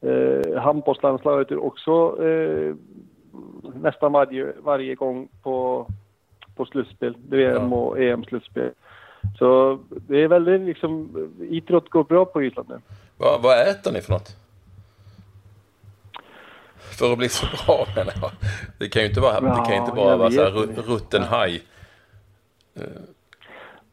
Eh, 0.00 0.60
handbollslandslaget 0.60 1.50
är 1.50 1.64
också 1.64 2.24
eh, 2.24 2.74
nästan 3.74 4.12
varje, 4.12 4.52
varje 4.62 4.94
gång 4.94 5.28
på, 5.42 5.86
på 6.56 6.66
slutspel, 6.66 7.16
VM 7.28 7.72
och 7.72 8.00
EM-slutspel. 8.00 8.70
Så 9.38 9.78
det 9.90 10.22
är 10.22 10.28
väldigt 10.28 10.60
liksom, 10.60 11.10
idrott 11.50 11.88
går 11.88 12.04
bra 12.04 12.24
på 12.24 12.42
Island 12.42 12.68
nu. 12.68 12.80
Vad, 13.16 13.42
vad 13.42 13.68
äter 13.68 13.92
ni 13.92 14.00
för 14.00 14.12
något? 14.12 14.36
För 16.98 17.12
att 17.12 17.18
bli 17.18 17.28
så 17.28 17.46
bra 17.66 17.86
menar 17.96 18.12
jag. 18.20 18.30
Det 18.78 18.88
kan 18.88 19.02
ju 19.02 19.08
inte 19.08 19.20
vara, 19.20 19.34
ja, 19.34 19.40
det 19.40 19.70
kan 19.70 19.84
inte 19.84 19.96
bara 19.96 20.16
vara 20.16 20.30
så 20.30 20.42
här 20.42 20.50
rutten 20.82 21.22
haj. 21.22 21.62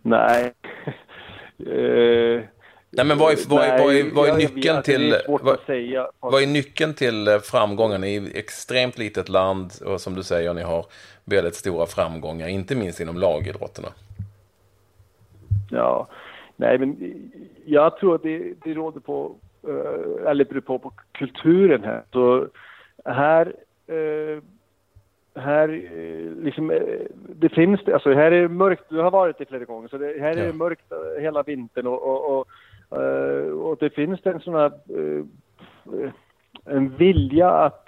Nej. 0.02 0.54
uh, 1.68 2.42
Nej, 2.92 3.06
men 3.06 3.18
vad 3.18 3.32
är, 3.32 3.50
vad 3.50 3.64
är, 3.64 3.84
vad 3.84 3.96
är, 3.96 4.16
vad 4.16 4.30
är 4.30 4.38
nyckeln 4.38 4.84
till... 4.84 5.16
Vad, 5.28 5.60
vad 6.20 6.44
är 6.44 6.48
nyckeln 6.48 6.94
till 6.94 7.28
eh, 7.28 7.40
framgången 7.40 8.04
i 8.04 8.16
ett 8.16 8.36
extremt 8.36 8.98
litet 8.98 9.30
land 9.30 9.72
och 9.86 10.02
som 10.02 10.16
du 10.16 10.24
säger, 10.24 10.54
ni 10.54 10.62
har 10.62 10.86
väldigt 11.26 11.56
stora 11.56 11.86
framgångar, 11.86 12.48
inte 12.48 12.76
minst 12.76 13.00
inom 13.00 13.18
lagidrotterna? 13.18 13.88
Ja, 15.72 16.08
Nej, 16.60 16.78
men 16.78 16.98
jag 17.66 17.98
tror 17.98 18.16
att 18.16 18.24
det, 18.24 18.54
det 18.64 18.74
råder 18.74 19.00
på, 19.00 19.36
eh, 19.68 20.30
eller 20.30 20.46
beror 20.46 20.62
på, 20.62 20.80
på 20.80 20.92
kulturen 21.12 21.84
här. 21.84 22.04
Så 22.12 22.48
här, 23.06 23.54
eh, 23.88 24.44
här 25.36 25.70
eh, 25.70 26.44
liksom, 26.44 26.80
det 27.14 27.50
finns 27.50 27.80
alltså 27.88 28.14
här 28.14 28.32
är 28.32 28.42
det 28.42 28.48
mörkt, 28.48 28.84
du 28.90 28.98
har 28.98 29.12
varit 29.12 29.38
det 29.38 29.46
flera 29.46 29.66
gånger, 29.66 29.88
så 29.88 29.98
det, 29.98 30.20
här 30.20 30.38
är 30.38 30.48
det 30.48 30.54
mörkt 30.54 30.94
hela 31.20 31.44
vintern 31.44 31.88
och, 31.88 32.04
och, 32.04 32.40
och, 32.40 32.48
och 33.64 33.78
det 33.80 33.90
finns 33.90 34.20
en 34.24 34.40
sån 34.40 34.54
här, 34.54 34.72
en 36.66 36.90
vilja 36.98 37.50
att 37.50 37.88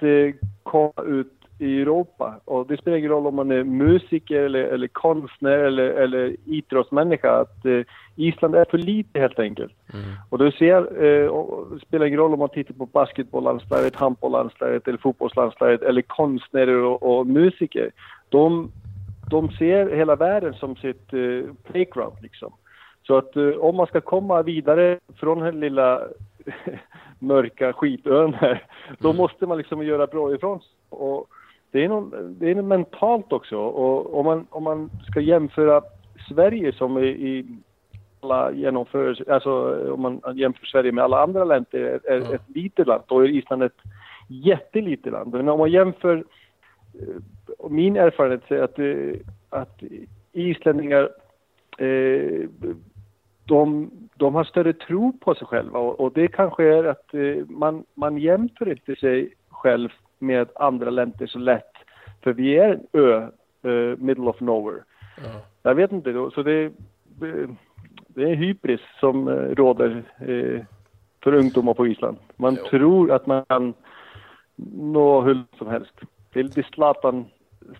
komma 0.63 1.03
ut 1.05 1.41
i 1.61 1.81
Europa. 1.81 2.39
Och 2.45 2.67
det 2.67 2.77
spelar 2.77 2.97
ingen 2.97 3.09
roll 3.09 3.27
om 3.27 3.35
man 3.35 3.51
är 3.51 3.63
musiker 3.63 4.43
eller, 4.43 4.63
eller 4.63 4.87
konstnär 4.87 5.57
eller, 5.57 5.83
eller 5.83 6.35
idrottsmänniska. 6.45 7.31
Att, 7.31 7.65
eh, 7.65 7.81
Island 8.15 8.55
är 8.55 8.65
för 8.65 8.77
lite 8.77 9.19
helt 9.19 9.39
enkelt. 9.39 9.73
Mm. 9.93 10.05
Och 10.29 10.37
du 10.37 10.51
ser, 10.51 11.03
eh, 11.03 11.27
och 11.27 11.67
det 11.73 11.79
spelar 11.79 12.05
ingen 12.05 12.19
roll 12.19 12.33
om 12.33 12.39
man 12.39 12.49
tittar 12.49 12.73
på 12.73 12.85
basketbolllandslaget, 12.85 13.95
handbolllandslaget 13.95 14.87
eller 14.87 14.97
fotbollslandslaget 14.97 15.81
eller 15.81 16.01
konstnärer 16.01 16.83
och, 16.83 17.03
och, 17.03 17.27
musiker. 17.27 17.91
De, 18.29 18.71
de 19.29 19.51
ser 19.51 19.95
hela 19.95 20.15
världen 20.15 20.53
som 20.53 20.75
sitt 20.75 21.13
eh, 21.13 21.53
playground 21.71 22.17
liksom. 22.21 22.53
Så 23.11 23.17
att 23.17 23.35
eh, 23.35 23.49
om 23.49 23.75
man 23.75 23.87
ska 23.87 24.01
komma 24.01 24.41
vidare 24.41 24.99
från 25.15 25.39
den 25.39 25.59
lilla 25.59 26.01
mörka 27.19 27.73
skitön 27.73 28.33
här, 28.33 28.65
då 28.99 29.09
mm. 29.09 29.17
måste 29.17 29.47
man 29.47 29.57
liksom 29.57 29.83
göra 29.83 30.07
bra 30.07 30.35
ifrån 30.35 30.59
sig. 30.59 30.69
Och 30.89 31.27
det 31.71 31.83
är, 31.83 31.89
någon, 31.89 32.35
det 32.39 32.51
är 32.51 32.61
mentalt 32.61 33.33
också. 33.33 33.57
Och 33.57 34.19
om 34.19 34.25
man, 34.25 34.47
om 34.49 34.63
man 34.63 34.89
ska 35.09 35.19
jämföra 35.19 35.81
Sverige 36.29 36.73
som 36.73 36.97
i, 36.97 37.07
i 37.07 37.45
alla 38.21 38.51
genomför, 38.51 39.31
alltså 39.31 39.51
om 39.93 40.01
man 40.01 40.21
jämför 40.35 40.65
Sverige 40.65 40.91
med 40.91 41.03
alla 41.03 41.23
andra 41.23 41.43
länder, 41.43 41.79
är, 41.79 42.11
är 42.11 42.17
mm. 42.17 42.33
ett 42.33 42.49
litet 42.55 42.87
land. 42.87 43.03
Då 43.07 43.19
är 43.19 43.27
Island 43.27 43.63
ett 43.63 43.81
jättelitet 44.27 45.13
land. 45.13 45.33
Men 45.33 45.49
om 45.49 45.59
man 45.59 45.71
jämför, 45.71 46.23
eh, 46.99 47.69
min 47.69 47.95
erfarenhet 47.95 48.51
är 48.51 48.61
att, 48.61 48.79
eh, 48.79 49.19
att 49.49 49.83
islänningar 50.33 51.09
eh, 51.77 52.47
de, 53.51 53.91
de 54.15 54.35
har 54.35 54.43
större 54.43 54.73
tro 54.73 55.13
på 55.19 55.35
sig 55.35 55.47
själva 55.47 55.79
och, 55.79 55.99
och 55.99 56.11
det 56.11 56.27
kanske 56.27 56.63
är 56.63 56.83
att 56.83 57.13
man, 57.47 57.83
man 57.93 58.17
jämför 58.17 58.71
inte 58.71 58.95
sig 58.95 59.33
själv 59.49 59.89
med 60.19 60.47
andra 60.55 60.89
länder 60.89 61.27
så 61.27 61.39
lätt. 61.39 61.73
För 62.23 62.33
vi 62.33 62.57
är 62.57 62.73
en 62.73 62.87
ö, 62.93 63.27
uh, 63.65 63.97
middle 63.97 64.29
of 64.29 64.39
nowhere. 64.39 64.83
Ja. 65.17 65.41
Jag 65.63 65.75
vet 65.75 65.91
inte, 65.91 66.11
då, 66.11 66.31
så 66.31 66.43
det, 66.43 66.71
det 68.07 68.23
är 68.23 68.35
hybris 68.35 68.81
som 68.99 69.27
uh, 69.27 69.55
råder 69.55 70.03
uh, 70.27 70.61
för 71.23 71.33
ungdomar 71.33 71.73
på 71.73 71.87
Island. 71.87 72.17
Man 72.35 72.57
jo. 72.59 72.65
tror 72.69 73.11
att 73.11 73.25
man 73.25 73.45
kan 73.45 73.73
nå 74.75 75.21
hur 75.21 75.43
som 75.57 75.67
helst. 75.67 75.93
Det 76.33 76.39
är 76.39 76.43
lite 76.43 76.63
Zlatan, 76.63 77.25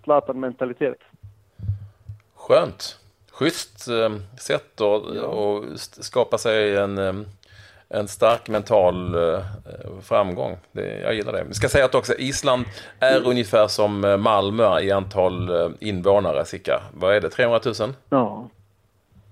Zlatan-mentalitet. 0.04 0.98
Skönt. 2.34 3.01
Schysst 3.42 3.88
eh, 3.88 4.12
sätt 4.38 4.80
att 4.80 5.02
ja. 5.14 5.62
skapa 5.78 6.38
sig 6.38 6.76
en 6.76 6.98
eh, 6.98 7.12
en 7.94 8.08
stark 8.08 8.48
mental 8.48 9.14
eh, 9.14 9.40
framgång. 10.02 10.56
Det, 10.72 11.00
jag 11.00 11.14
gillar 11.14 11.32
det. 11.32 11.44
Vi 11.48 11.54
ska 11.54 11.68
säga 11.68 11.84
att 11.84 11.94
också 11.94 12.14
Island 12.14 12.64
är 13.00 13.16
mm. 13.16 13.30
ungefär 13.30 13.66
som 13.66 14.00
Malmö 14.00 14.80
i 14.80 14.90
antal 14.90 15.50
invånare, 15.80 16.44
cirka. 16.44 16.82
Vad 16.94 17.16
är 17.16 17.20
det, 17.20 17.30
300 17.30 17.60
000? 17.64 17.74
Ja, 18.08 18.48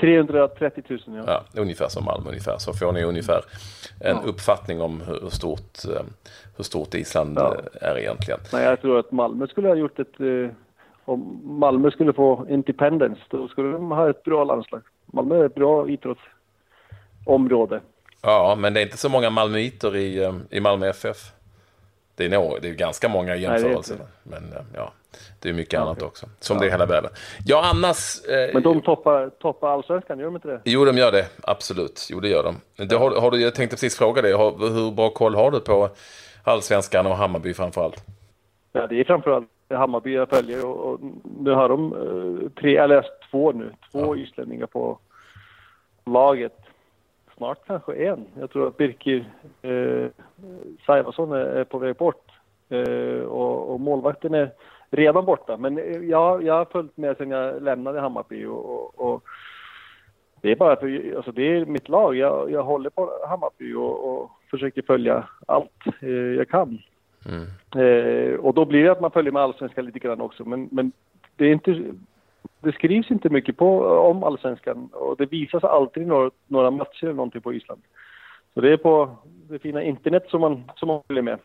330 0.00 0.84
000 0.88 1.00
ja. 1.06 1.22
ja. 1.26 1.60
Ungefär 1.60 1.88
som 1.88 2.04
Malmö 2.04 2.28
ungefär. 2.28 2.58
Så 2.58 2.72
får 2.72 2.92
ni 2.92 3.04
ungefär 3.04 3.42
en 4.00 4.16
ja. 4.16 4.22
uppfattning 4.24 4.80
om 4.80 5.00
hur 5.00 5.30
stort, 5.30 5.78
hur 6.56 6.64
stort 6.64 6.94
Island 6.94 7.38
ja. 7.38 7.56
är 7.80 7.98
egentligen. 7.98 8.40
Nej, 8.52 8.64
jag 8.64 8.80
tror 8.80 8.98
att 8.98 9.12
Malmö 9.12 9.46
skulle 9.46 9.68
ha 9.68 9.74
gjort 9.74 9.98
ett... 9.98 10.20
Om 11.10 11.40
Malmö 11.44 11.90
skulle 11.90 12.12
få 12.12 12.46
independence, 12.48 13.20
då 13.28 13.48
skulle 13.48 13.72
de 13.72 13.90
ha 13.90 14.10
ett 14.10 14.22
bra 14.22 14.44
landslag. 14.44 14.82
Malmö 15.06 15.40
är 15.40 15.44
ett 15.44 15.54
bra 15.54 15.88
idrottsområde. 15.88 17.80
Ja, 18.22 18.56
men 18.58 18.74
det 18.74 18.80
är 18.80 18.82
inte 18.82 18.96
så 18.96 19.08
många 19.08 19.30
malmöiter 19.30 19.96
i, 19.96 20.22
eh, 20.22 20.34
i 20.50 20.60
Malmö 20.60 20.88
FF. 20.88 21.16
Det 22.14 22.24
är, 22.24 22.28
nog, 22.28 22.58
det 22.62 22.68
är 22.68 22.72
ganska 22.72 23.08
många 23.08 23.36
jämförelser. 23.36 23.96
men 24.22 24.52
eh, 24.52 24.62
ja, 24.74 24.92
det 25.40 25.48
är 25.48 25.52
mycket 25.52 25.72
ja, 25.72 25.80
annat 25.80 26.02
också. 26.02 26.26
Som 26.40 26.56
ja. 26.56 26.60
det 26.60 26.68
är 26.68 26.70
hela 26.70 26.86
världen. 26.86 27.10
Ja, 27.46 27.70
annars... 27.74 28.24
Eh, 28.24 28.54
men 28.54 28.62
de 28.62 28.80
toppar, 28.80 29.30
toppar 29.30 29.68
allsvenskan, 29.68 30.18
gör 30.18 30.26
de 30.26 30.34
inte 30.34 30.48
det? 30.48 30.60
Jo, 30.64 30.84
de 30.84 30.96
gör 30.96 31.12
det. 31.12 31.26
Absolut. 31.42 32.08
Jo, 32.10 32.20
det 32.20 32.28
gör 32.28 32.42
de. 32.42 32.86
Det 32.86 32.96
har, 32.96 33.20
har 33.20 33.30
du, 33.30 33.42
jag 33.42 33.54
tänkte 33.54 33.76
precis 33.76 33.98
fråga 33.98 34.22
dig. 34.22 34.32
hur 34.32 34.92
bra 34.92 35.10
koll 35.10 35.34
har 35.34 35.50
du 35.50 35.60
på 35.60 35.88
allsvenskan 36.44 37.06
och 37.06 37.16
Hammarby 37.16 37.54
framförallt? 37.54 38.04
Ja, 38.72 38.86
det 38.86 39.00
är 39.00 39.04
framförallt 39.04 39.48
Hammarby 39.70 40.14
jag 40.14 40.28
följer 40.28 40.66
och, 40.66 40.76
och 40.76 41.00
nu 41.40 41.50
har 41.50 41.68
de 41.68 41.92
uh, 41.92 42.48
tre, 42.50 42.76
eller 42.76 43.06
två 43.30 43.52
nu, 43.52 43.70
två 43.92 44.16
ja. 44.16 44.22
islänningar 44.22 44.66
på 44.66 44.98
laget 46.04 46.56
snart 47.40 47.66
kanske 47.66 47.94
en. 47.94 48.26
Jag 48.40 48.50
tror 48.50 48.68
att 48.68 48.76
Birkir 48.76 49.24
eh, 49.62 50.06
Saivason 50.86 51.32
är, 51.32 51.36
är, 51.36 51.64
på 51.64 51.78
väg 51.78 51.96
bort 51.96 52.30
eh, 52.68 53.24
och, 53.24 53.72
och, 53.72 53.80
målvakten 53.80 54.34
är 54.34 54.50
redan 54.90 55.24
borta. 55.24 55.56
Men 55.56 55.76
jag, 56.08 56.42
jag 56.42 56.54
har 56.54 56.64
följt 56.64 56.96
med 56.96 57.16
sedan 57.16 57.30
jag 57.30 57.62
lämnade 57.62 58.00
Hammarby 58.00 58.44
och, 58.44 58.64
och, 58.70 59.12
och 59.12 59.22
det 60.40 60.52
är 60.52 60.56
bara 60.56 60.76
för, 60.76 61.16
alltså 61.16 61.32
det 61.32 61.42
är 61.42 61.66
mitt 61.66 61.88
lag. 61.88 62.16
Jag, 62.16 62.50
jag 62.50 62.62
håller 62.62 62.90
på 62.90 63.10
Hammarby 63.28 63.74
och, 63.74 64.08
och 64.08 64.30
försöker 64.50 64.82
följa 64.82 65.28
allt 65.46 65.86
eh, 66.00 66.08
jag 66.10 66.48
kan. 66.48 66.78
Mm. 67.26 67.46
Eh, 67.76 68.34
och 68.34 68.54
då 68.54 68.64
blir 68.64 68.84
det 68.84 68.92
att 68.92 69.00
man 69.00 69.10
följer 69.10 69.32
med 69.32 69.42
allsvenskan 69.42 69.84
lite 69.84 69.98
grann 69.98 70.20
också. 70.20 70.44
Men, 70.44 70.68
men 70.72 70.92
det 71.36 71.44
är 71.44 71.52
inte 71.52 71.92
det 72.60 72.72
skrivs 72.72 73.10
inte 73.10 73.28
mycket 73.28 73.56
på, 73.56 73.84
om 73.84 74.24
allsvenskan 74.24 74.88
och 74.92 75.16
det 75.16 75.26
visas 75.26 75.64
alltid 75.64 76.06
några, 76.06 76.30
några 76.46 76.70
matcher 76.70 77.04
eller 77.04 77.14
någonting 77.14 77.40
på 77.40 77.52
Island. 77.52 77.82
Så 78.54 78.60
det 78.60 78.72
är 78.72 78.76
på 78.76 79.16
det 79.24 79.58
fina 79.58 79.82
internet 79.82 80.24
som 80.28 80.40
man, 80.40 80.70
som 80.76 80.88
man 80.88 81.02
följer 81.06 81.22
med. 81.22 81.38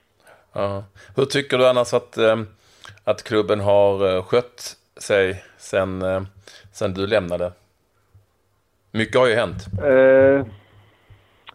Ja. 0.54 0.84
Hur 1.16 1.26
tycker 1.26 1.58
du 1.58 1.68
annars 1.68 1.94
att, 1.94 2.18
eh, 2.18 2.42
att 3.04 3.24
klubben 3.24 3.60
har 3.60 4.16
eh, 4.16 4.24
skött 4.24 4.78
sig 4.98 5.44
sen, 5.58 6.02
eh, 6.02 6.22
sen 6.72 6.94
du 6.94 7.08
lämnade? 7.08 7.52
Mycket 8.92 9.16
har 9.16 9.28
ju 9.28 9.36
hänt. 9.36 9.66
Eh, 9.84 10.46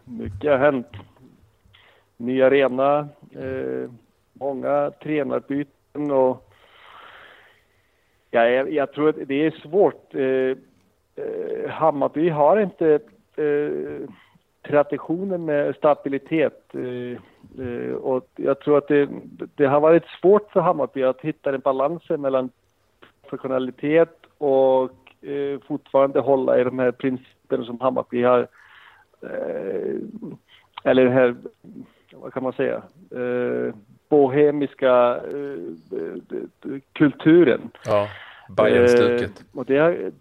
mycket 0.05 0.51
har 0.51 0.57
hänt. 0.57 0.87
Ny 2.17 2.41
arena, 2.41 3.09
eh, 3.31 3.89
många 4.41 4.91
tränarbyten 5.03 6.11
och 6.11 6.47
Ja, 8.33 8.45
jag, 8.45 8.73
jag 8.73 8.91
tror 8.91 9.09
att 9.09 9.15
det 9.27 9.45
är 9.45 9.51
svårt. 9.51 10.15
Eh, 10.15 10.57
eh 11.25 11.69
Hammarby 11.69 12.29
har 12.29 12.59
inte 12.59 12.99
eh, 13.35 14.09
traditionen 14.67 15.45
med 15.45 15.75
stabilitet. 15.75 16.75
Eh, 16.75 17.17
eh, 17.65 17.93
och 17.93 18.27
jag 18.35 18.59
tror 18.59 18.77
att 18.77 18.87
det, 18.87 19.09
det, 19.55 19.65
har 19.65 19.79
varit 19.79 20.05
svårt 20.05 20.51
för 20.51 20.59
Hammarby 20.59 21.03
att 21.03 21.21
hitta 21.21 21.53
en 21.53 21.59
balans 21.59 22.09
mellan 22.09 22.49
professionalitet 23.21 24.19
och 24.37 25.25
eh, 25.29 25.59
fortfarande 25.67 26.19
hålla 26.19 26.59
i 26.59 26.63
de 26.63 26.79
här 26.79 26.91
principerna 26.91 27.65
som 27.65 27.79
Hammarby 27.79 28.23
har. 28.23 28.47
Eh, 29.21 29.95
eller 30.83 31.03
den 31.03 31.13
här, 31.13 31.35
vad 32.13 32.33
kan 32.33 32.43
man 32.43 32.53
säga? 32.53 32.81
Eh, 33.11 33.73
bohemiska 34.11 35.17
eh, 35.17 36.79
kulturen. 36.93 37.61
Ja, 37.85 38.07
Bajen-stuket. 38.49 39.39
Eh, 39.39 39.59
och 39.59 39.65
det 39.65 40.11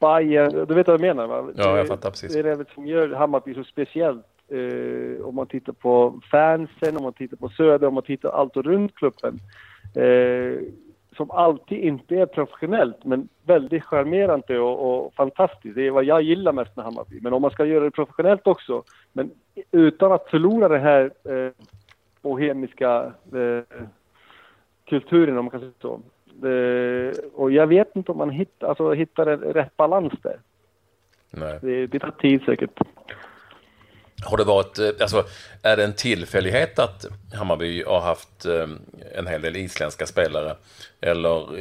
Bayern, 0.00 0.66
du 0.66 0.74
vet 0.74 0.86
vad 0.86 0.94
jag 0.94 1.00
menar 1.00 1.26
va? 1.26 1.48
Ja, 1.56 1.76
jag 1.76 1.88
fattar 1.88 2.10
precis. 2.10 2.32
Det 2.32 2.38
är 2.38 2.56
det 2.56 2.64
som 2.74 2.86
gör 2.86 3.08
Hammarby 3.08 3.54
så 3.54 3.64
speciellt. 3.64 4.26
Eh, 4.48 5.26
om 5.26 5.34
man 5.34 5.46
tittar 5.46 5.72
på 5.72 6.20
fansen, 6.30 6.96
om 6.96 7.02
man 7.02 7.12
tittar 7.12 7.36
på 7.36 7.48
Söder, 7.48 7.86
om 7.86 7.94
man 7.94 8.02
tittar 8.02 8.28
allt 8.28 8.56
runt 8.56 8.94
klubben. 8.94 9.40
Eh, 9.94 10.60
som 11.16 11.30
alltid 11.30 11.78
inte 11.78 12.14
är 12.16 12.26
professionellt, 12.26 13.04
men 13.04 13.28
väldigt 13.42 13.84
charmerande 13.84 14.58
och, 14.58 15.06
och, 15.06 15.14
fantastiskt. 15.14 15.74
Det 15.74 15.86
är 15.86 15.90
vad 15.90 16.04
jag 16.04 16.22
gillar 16.22 16.52
mest 16.52 16.76
med 16.76 16.84
Hammarby. 16.84 17.20
Men 17.20 17.32
om 17.32 17.42
man 17.42 17.50
ska 17.50 17.64
göra 17.64 17.84
det 17.84 17.90
professionellt 17.90 18.46
också, 18.46 18.82
men 19.12 19.30
utan 19.70 20.12
att 20.12 20.30
förlora 20.30 20.68
det 20.68 20.78
här 20.78 21.10
eh, 21.24 21.52
bohemiska 22.26 23.12
eh, 23.32 23.86
kulturen 24.84 25.38
om 25.38 25.44
man 25.44 25.50
kan 25.50 25.60
säga 25.60 25.72
så. 25.80 26.00
Det, 26.24 27.12
och 27.34 27.50
jag 27.50 27.66
vet 27.66 27.96
inte 27.96 28.12
om 28.12 28.18
man 28.18 28.30
hittar, 28.30 28.68
alltså, 28.68 28.92
hittar 28.92 29.26
rätt 29.36 29.76
balans 29.76 30.12
där. 30.22 30.40
Nej. 31.30 31.58
Det, 31.62 31.86
det 31.86 31.98
tar 31.98 32.10
tid 32.10 32.42
säkert. 32.42 32.80
Har 34.24 34.36
det 34.36 34.44
varit, 34.44 34.78
eh, 34.78 34.88
alltså, 35.00 35.24
är 35.62 35.76
det 35.76 35.84
en 35.84 35.94
tillfällighet 35.94 36.78
att 36.78 37.06
Hammarby 37.38 37.82
har 37.86 38.00
haft 38.00 38.46
eh, 38.46 38.68
en 39.18 39.26
hel 39.26 39.42
del 39.42 39.56
isländska 39.56 40.06
spelare? 40.06 40.56
Eller 41.00 41.58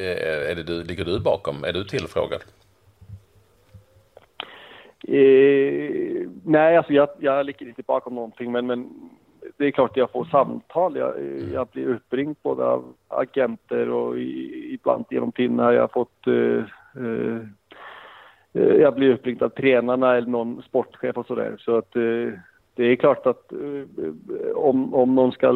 är 0.52 0.56
det 0.56 0.64
du, 0.64 0.84
ligger 0.84 1.06
du 1.06 1.20
bakom? 1.20 1.64
Är 1.64 1.74
du 1.74 1.84
tillfrågad? 1.84 2.42
Eh, 5.08 6.28
nej, 6.44 6.78
alltså 6.78 6.94
jag, 6.94 7.10
jag 7.20 7.46
ligger 7.46 7.66
inte 7.66 7.84
bakom 7.84 8.16
någonting, 8.16 8.52
men, 8.52 8.68
men 8.68 9.10
det 9.58 9.66
är 9.66 9.72
klart 9.72 9.92
att 9.92 9.98
jag 9.98 10.12
får 10.12 10.26
samtal. 10.26 10.96
Jag, 10.96 11.14
jag 11.54 11.68
blir 11.68 11.88
uppringd 11.88 12.36
både 12.42 12.66
av 12.66 12.94
agenter 13.08 13.90
och 13.90 14.18
i, 14.20 14.74
ibland 14.74 15.06
genom 15.10 15.32
tiden 15.32 15.60
har 15.60 15.72
jag 15.72 15.92
fått 15.92 16.28
eh, 16.28 16.64
eh, 17.04 17.42
jag 18.54 18.96
blir 18.96 19.14
uppringd 19.14 19.44
av 19.44 19.50
tränarna 19.50 20.16
eller 20.16 20.28
någon 20.28 20.62
sportchef 20.62 21.18
och 21.18 21.26
sådär. 21.26 21.56
Så 21.60 21.78
att 21.78 21.96
eh, 21.96 22.40
det 22.76 22.84
är 22.84 22.96
klart 22.96 23.28
att 23.28 23.54
om, 24.56 24.94
om 24.94 25.16
någon 25.16 25.32
ska 25.32 25.54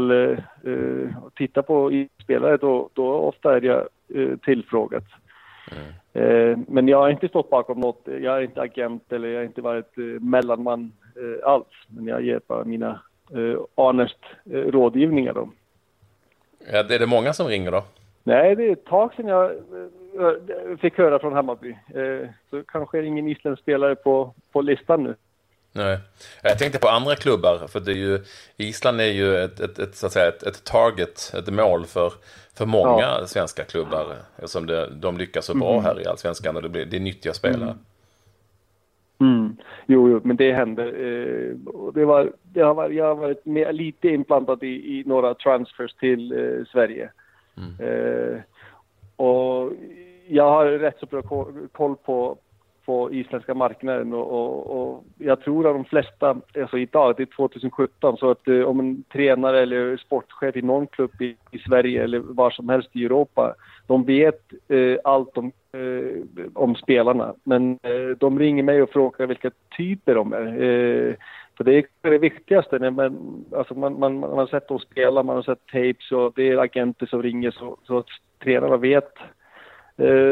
titta 1.36 1.63
på 1.63 2.08
spelare 2.24 2.58
då, 2.58 2.89
då 2.93 3.13
ofta 3.13 3.55
är 3.55 3.62
jag 3.62 3.88
tillfrågat. 4.41 5.03
Mm. 6.13 6.65
Men 6.67 6.88
jag 6.88 6.98
har 6.98 7.10
inte 7.10 7.27
stått 7.27 7.50
bakom 7.50 7.79
något. 7.79 8.01
Jag 8.05 8.38
är 8.38 8.41
inte 8.41 8.62
agent 8.62 9.13
eller 9.13 9.27
jag 9.27 9.39
har 9.39 9.46
inte 9.46 9.62
varit 9.62 9.93
mellanman 10.22 10.91
alls. 11.43 11.67
Men 11.88 12.08
jag 12.08 12.22
ger 12.22 12.41
bara 12.48 12.63
mina 12.63 13.00
honest 13.76 14.20
rådgivningar 14.46 15.34
då. 15.34 15.50
Ja, 16.72 16.78
är 16.78 17.00
det 17.00 17.06
många 17.06 17.34
som 17.34 17.48
ringer 17.48 17.72
då? 17.72 17.84
Nej, 18.24 18.56
det 18.56 18.68
är 18.68 18.72
ett 18.72 18.86
tag 18.86 19.14
sedan 19.14 19.28
jag 19.28 19.52
fick 20.80 20.98
höra 20.98 21.20
från 21.20 21.34
Hammarby. 21.34 21.78
Så 22.50 22.64
kanske 22.64 22.98
är 22.98 23.04
ingen 23.04 23.28
isländsk 23.28 23.64
spelare 23.64 23.96
på, 23.96 24.34
på 24.52 24.62
listan 24.62 25.04
nu. 25.04 25.16
Nej. 25.72 25.98
Jag 26.44 26.60
tänkte 26.60 26.80
på 26.80 26.88
andra 26.88 27.16
klubbar, 27.16 27.68
för 27.68 27.80
det 27.80 27.92
är 27.92 27.96
ju, 27.96 28.20
Island 28.58 29.02
är 29.02 29.06
ju 29.06 29.38
ett, 29.38 29.60
ett, 29.60 29.80
ett 29.80 29.96
så 29.96 30.06
att 30.06 30.12
säga, 30.12 30.28
ett, 30.28 30.44
ett, 30.44 30.64
target, 30.64 31.34
ett 31.38 31.54
mål 31.54 31.86
för, 31.86 32.14
för 32.54 32.66
många 32.66 33.02
ja. 33.02 33.28
svenska 33.28 33.64
klubbar. 33.64 34.16
Eftersom 34.36 34.66
det, 34.66 34.90
de 34.90 35.18
lyckas 35.18 35.46
så 35.46 35.54
bra 35.54 35.72
mm. 35.72 35.84
här 35.84 36.02
i 36.02 36.06
allsvenskan 36.06 36.56
och 36.56 36.62
det, 36.62 36.70
blir, 36.70 36.86
det 36.86 36.98
är 36.98 37.02
nyttiga 37.02 37.34
spelare. 37.34 37.64
Mm. 37.64 37.78
Mm. 39.20 39.58
Jo, 39.88 40.10
jo, 40.10 40.22
men 40.24 40.38
det 40.38 40.54
händer. 40.54 40.88
Eh, 40.88 41.56
det 41.94 42.06
var, 42.06 42.32
det 42.44 42.62
har 42.62 42.74
varit, 42.74 42.96
jag 42.96 43.06
har 43.06 43.16
varit 43.16 43.46
med, 43.46 43.76
lite 43.76 44.08
inblandad 44.08 44.64
i, 44.64 45.00
i 45.00 45.04
några 45.06 45.34
transfers 45.34 45.94
till 45.94 46.32
eh, 46.32 46.66
Sverige. 46.72 47.10
Mm. 47.58 47.74
Eh, 47.80 48.42
och 49.16 49.72
jag 50.28 50.50
har 50.50 50.66
rätt 50.66 51.00
så 51.00 51.06
bra 51.06 51.22
koll 51.72 51.96
på, 51.96 52.38
på 52.89 53.13
isländska 53.13 53.53
marknaden 53.53 54.13
och, 54.13 54.27
och, 54.31 54.79
och, 54.79 55.03
jag 55.17 55.41
tror 55.41 55.67
att 55.67 55.75
de 55.75 55.86
flesta, 55.86 56.38
alltså 56.62 56.77
idag, 56.77 57.13
det 57.17 57.24
är 57.24 57.36
2017, 57.36 58.17
så 58.17 58.31
att 58.31 58.48
eh, 58.48 58.62
om 58.62 58.79
en 58.79 59.03
tränare 59.03 59.62
eller 59.62 59.98
sportchef 59.98 60.55
i 60.55 60.62
någon 60.62 60.88
klubb 60.88 61.22
i, 61.22 61.36
i 61.51 61.60
Sverige 61.60 62.03
eller 62.03 62.19
var 62.19 62.51
som 62.51 62.69
helst 62.69 62.89
i 62.93 63.05
Europa, 63.05 63.55
de 63.88 64.05
vet 64.05 64.41
eh, 64.67 64.98
allt 65.03 65.38
om, 65.38 65.51
eh, 65.74 66.46
om 66.53 66.75
spelarna. 66.75 67.34
Men 67.43 67.79
eh, 67.84 68.17
de 68.19 68.39
ringer 68.39 68.63
mig 68.63 68.81
och 68.81 68.89
frågar 68.89 69.27
vilka 69.27 69.51
typer 69.77 70.15
de 70.15 70.34
är. 70.34 70.48
Eh, 70.48 71.15
för 71.58 71.63
det 71.63 71.77
är 71.77 72.10
det 72.10 72.17
viktigaste. 72.17 72.79
När 72.79 72.91
man, 72.91 73.46
alltså 73.58 73.74
man, 73.74 74.00
man, 74.00 74.19
man 74.19 74.38
har 74.38 74.48
sett 74.48 74.67
dem 74.67 74.79
spela, 74.79 75.24
man 75.24 75.36
har 75.36 75.43
sett 75.43 75.65
tapes 75.65 76.12
och 76.12 76.34
det 76.36 76.50
är 76.50 76.58
agenter 76.58 77.05
som 77.05 77.24
ringer 77.24 77.51
så, 77.51 77.77
så 77.84 77.98
att 77.98 78.08
tränarna 78.43 78.77
vet 78.77 79.13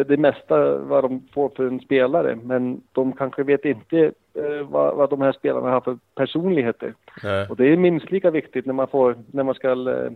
det 0.07 0.19
mesta 0.19 0.77
vad 0.77 1.03
de 1.03 1.27
får 1.33 1.50
för 1.55 1.67
en 1.67 1.79
spelare, 1.79 2.36
men 2.43 2.81
de 2.91 3.13
kanske 3.13 3.43
vet 3.43 3.65
inte 3.65 4.12
eh, 4.33 4.67
vad, 4.69 4.95
vad 4.95 5.09
de 5.09 5.21
här 5.21 5.31
spelarna 5.31 5.69
har 5.69 5.81
för 5.81 5.97
personligheter. 6.15 6.93
Nej. 7.24 7.47
Och 7.50 7.55
det 7.55 7.65
är 7.65 7.77
minst 7.77 8.12
lika 8.12 8.31
viktigt 8.31 8.65
när 8.65 8.74
man, 8.74 8.88
får, 8.88 9.15
när 9.31 9.43
man 9.43 9.55
ska 9.55 9.71
eh, 9.71 10.12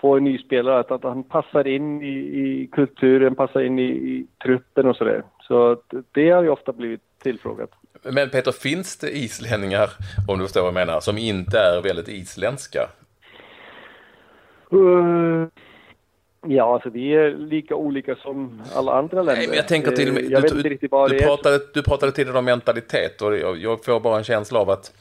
få 0.00 0.16
en 0.16 0.24
ny 0.24 0.38
spelare, 0.38 0.78
att, 0.80 0.90
att 0.90 1.02
han 1.02 1.22
passar 1.22 1.66
in 1.66 2.02
i, 2.02 2.16
i 2.16 2.68
kulturen, 2.72 3.34
passar 3.34 3.60
in 3.60 3.78
i, 3.78 3.88
i 3.88 4.26
truppen 4.42 4.86
och 4.86 4.96
sådär. 4.96 5.22
Så 5.42 5.82
det 6.12 6.30
har 6.30 6.42
ju 6.42 6.48
ofta 6.48 6.72
blivit 6.72 7.00
tillfrågat. 7.22 7.70
Men 8.02 8.30
Peter, 8.30 8.52
finns 8.52 8.98
det 8.98 9.16
islänningar, 9.16 9.88
om 10.28 10.38
du 10.38 10.44
förstår 10.44 10.60
vad 10.60 10.68
jag 10.68 10.86
menar, 10.86 11.00
som 11.00 11.18
inte 11.18 11.58
är 11.58 11.82
väldigt 11.82 12.08
isländska? 12.08 12.80
Uh, 14.72 15.46
Ja, 16.50 16.74
alltså 16.74 16.90
vi 16.90 17.14
är 17.14 17.30
lika 17.30 17.74
olika 17.74 18.16
som 18.16 18.62
alla 18.74 18.92
andra 18.92 19.16
länder. 19.16 19.36
Nej, 19.36 19.46
men 19.48 19.56
jag 19.56 19.68
tänker 19.68 19.90
till 19.90 20.16
eh, 20.16 20.22
jag 20.24 20.42
du, 20.42 20.62
du, 20.62 20.78
det 20.78 20.88
pratade. 21.22 21.60
Du 21.74 21.82
pratade 21.82 22.12
tidigare 22.12 22.38
om 22.38 22.44
mentalitet 22.44 23.22
och 23.22 23.36
jag 23.36 23.84
får 23.84 24.00
bara 24.00 24.18
en 24.18 24.24
känsla 24.24 24.58
av 24.58 24.70
att, 24.70 24.92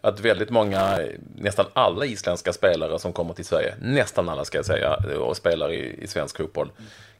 att 0.00 0.20
väldigt 0.20 0.50
många, 0.50 0.98
nästan 1.36 1.66
alla 1.72 2.04
isländska 2.04 2.52
spelare 2.52 2.98
som 2.98 3.12
kommer 3.12 3.34
till 3.34 3.44
Sverige, 3.44 3.74
nästan 3.82 4.28
alla 4.28 4.44
ska 4.44 4.58
jag 4.58 4.64
säga, 4.64 4.96
och 5.20 5.36
spelar 5.36 5.72
i, 5.72 5.96
i 6.02 6.06
svensk 6.06 6.36
fotboll, 6.36 6.68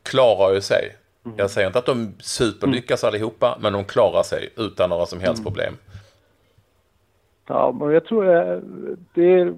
klarar 0.03 0.55
ju 0.55 0.61
sig. 0.61 0.97
Mm. 1.25 1.38
Jag 1.38 1.51
säger 1.51 1.66
inte 1.66 1.79
att 1.79 1.87
de 1.87 2.14
superlyckas 2.18 3.05
mm. 3.05 3.09
allihopa, 3.09 3.59
men 3.61 3.73
de 3.73 3.85
klarar 3.85 4.23
sig 4.23 4.49
utan 4.57 4.90
några 4.90 5.07
som 5.07 5.20
helst 5.20 5.40
mm. 5.40 5.44
problem. 5.44 5.75
Ja, 7.47 7.77
men 7.81 7.90
jag 7.90 8.05
tror 8.05 8.25
det 9.14 9.33
är 9.33 9.55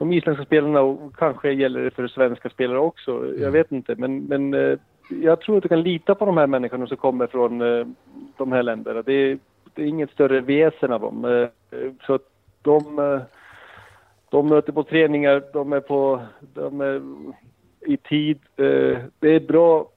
de 0.00 0.12
isländska 0.12 0.44
spelarna 0.44 0.80
och 0.80 1.16
kanske 1.16 1.52
gäller 1.52 1.80
det 1.80 1.90
för 1.90 2.08
svenska 2.08 2.50
spelare 2.50 2.78
också. 2.78 3.10
Mm. 3.10 3.42
Jag 3.42 3.50
vet 3.50 3.72
inte, 3.72 3.94
men, 3.94 4.24
men 4.24 4.54
eh, 4.54 4.78
jag 5.22 5.40
tror 5.40 5.56
att 5.56 5.62
du 5.62 5.68
kan 5.68 5.82
lita 5.82 6.14
på 6.14 6.26
de 6.26 6.36
här 6.36 6.46
människorna 6.46 6.86
som 6.86 6.96
kommer 6.96 7.26
från 7.26 7.60
eh, 7.60 7.86
de 8.36 8.52
här 8.52 8.62
länderna. 8.62 9.02
Det 9.02 9.12
är, 9.12 9.38
det 9.74 9.82
är 9.82 9.86
inget 9.86 10.10
större 10.10 10.40
väsen 10.40 10.92
av 10.92 11.00
dem. 11.00 11.24
Eh, 11.24 11.48
så 12.06 12.14
att 12.14 12.22
de, 12.62 13.20
de 14.30 14.48
möter 14.48 14.72
på 14.72 14.82
träningar, 14.82 15.42
de 15.52 15.72
är 15.72 15.80
på, 15.80 16.20
de 16.54 16.80
är 16.80 17.02
i 17.80 17.96
tid. 17.96 18.38
Det 19.18 19.28
är 19.28 19.40
bra 19.40 19.88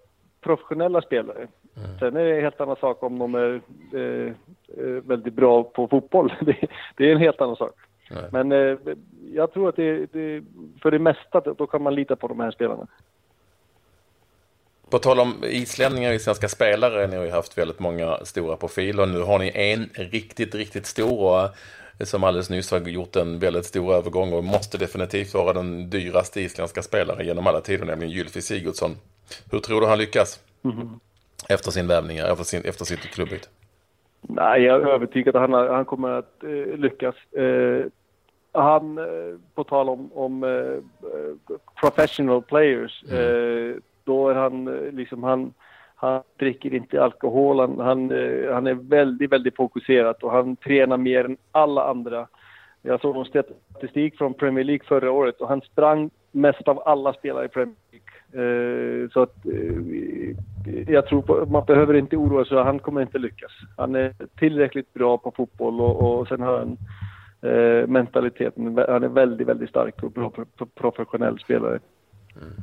professionella 0.41 1.01
spelare. 1.01 1.47
Mm. 1.77 1.99
Sen 1.99 2.17
är 2.17 2.25
det 2.25 2.35
en 2.35 2.43
helt 2.43 2.61
annan 2.61 2.75
sak 2.75 3.03
om 3.03 3.19
de 3.19 3.35
är 3.35 3.61
väldigt 5.01 5.33
bra 5.33 5.63
på 5.63 5.87
fotboll. 5.87 6.33
det 6.95 7.09
är 7.09 7.11
en 7.11 7.17
helt 7.17 7.41
annan 7.41 7.55
sak. 7.55 7.73
Nej. 8.13 8.23
Men 8.32 8.52
eh, 8.52 8.78
jag 9.34 9.54
tror 9.54 9.69
att 9.69 9.76
det, 9.76 10.06
det, 10.13 10.43
för 10.82 10.91
det 10.91 10.99
mesta 10.99 11.39
då 11.39 11.67
kan 11.67 11.84
man 11.84 11.95
lita 11.95 12.15
på 12.15 12.28
de 12.28 12.39
här 12.39 12.52
spelarna. 12.52 12.88
På 14.89 14.99
tal 14.99 15.19
om 15.19 15.43
islänningar 15.43 16.12
i 16.12 16.19
svenska 16.19 16.47
spelare, 16.47 17.08
ni 17.08 17.15
har 17.15 17.23
ju 17.23 17.32
haft 17.32 17.58
väldigt 17.58 17.80
många 17.80 18.17
stora 18.17 18.56
profiler. 18.58 19.06
Nu 19.06 19.21
har 19.21 19.39
ni 19.39 19.52
en 19.56 19.89
riktigt, 19.93 20.56
riktigt 20.56 20.86
stor 20.86 21.43
eh, 21.43 21.49
som 22.06 22.23
alldeles 22.23 22.49
nyss 22.49 22.71
har 22.71 22.80
gjort 22.80 23.15
en 23.15 23.39
väldigt 23.39 23.65
stor 23.65 23.93
övergång 23.93 24.34
och 24.34 24.43
måste 24.43 24.78
definitivt 24.78 25.34
vara 25.34 25.54
den 25.54 25.89
dyraste 25.89 26.41
isländska 26.41 26.82
spelaren 26.82 27.26
genom 27.26 27.47
alla 27.47 27.62
tider, 27.62 27.86
nämligen 27.86 28.13
Gylfi 28.13 28.41
Sigurdsson. 28.41 28.91
Hur 29.52 29.60
tror 29.60 29.82
du 29.82 29.88
han 29.88 29.97
lyckas? 29.97 30.39
Mm. 30.63 30.99
Efter 31.49 31.71
sin 31.71 31.88
värvning, 31.88 32.17
efter, 32.17 32.43
sin, 32.43 32.65
efter 32.65 32.86
sitt 32.86 32.99
klubbbyte? 32.99 33.47
Nej, 34.21 34.62
jag 34.62 34.82
är 34.82 34.88
övertygad 34.88 35.36
att 35.36 35.49
han, 35.49 35.54
han 35.54 35.86
kommer 35.86 36.10
att 36.10 36.43
eh, 36.43 36.78
lyckas. 36.78 37.15
Eh, 37.32 37.86
han, 38.53 38.97
eh, 38.97 39.39
på 39.55 39.63
tal 39.63 39.89
om, 39.89 40.11
om 40.13 40.43
eh, 40.43 41.09
professional 41.81 42.41
players, 42.41 43.03
mm. 43.09 43.69
Eh, 43.69 43.75
då 44.03 44.29
är 44.29 44.35
han 44.35 44.65
liksom, 44.91 45.23
han, 45.23 45.53
han 45.95 46.21
dricker 46.39 46.73
inte 46.73 47.03
alkohol, 47.03 47.59
han, 47.59 47.79
han, 47.79 47.99
han 48.53 48.67
är 48.67 48.89
väldigt, 48.89 49.31
väldigt 49.31 49.55
fokuserad 49.55 50.15
och 50.21 50.31
han 50.31 50.55
tränar 50.55 50.97
mer 50.97 51.25
än 51.25 51.37
alla 51.51 51.89
andra. 51.89 52.27
Jag 52.81 53.01
såg 53.01 53.15
någon 53.15 53.25
statistik 53.25 54.17
från 54.17 54.33
Premier 54.33 54.63
League 54.63 54.85
förra 54.87 55.11
året 55.11 55.41
och 55.41 55.47
han 55.47 55.61
sprang 55.61 56.09
mest 56.31 56.67
av 56.67 56.81
alla 56.85 57.13
spelare 57.13 57.45
i 57.45 57.47
Premier 57.47 57.75
League. 57.91 59.09
Så 59.09 59.21
att 59.21 59.35
jag 60.87 61.07
tror 61.07 61.21
på, 61.21 61.45
man 61.45 61.65
behöver 61.65 61.93
inte 61.93 62.17
oroa 62.17 62.45
sig, 62.45 62.57
han 62.57 62.79
kommer 62.79 63.01
inte 63.01 63.17
lyckas. 63.17 63.51
Han 63.77 63.95
är 63.95 64.13
tillräckligt 64.39 64.93
bra 64.93 65.17
på 65.17 65.31
fotboll 65.31 65.81
och, 65.81 66.19
och 66.19 66.27
sen 66.27 66.41
har 66.41 66.57
han 66.57 66.77
eh, 67.43 67.88
mentaliteten. 67.88 68.77
Han 68.88 69.03
är 69.03 69.08
väldigt, 69.08 69.47
väldigt 69.47 69.69
stark 69.69 70.03
och 70.03 70.12
bra 70.12 70.32
professionell 70.75 71.39
spelare. 71.39 71.79
Mm. 72.36 72.53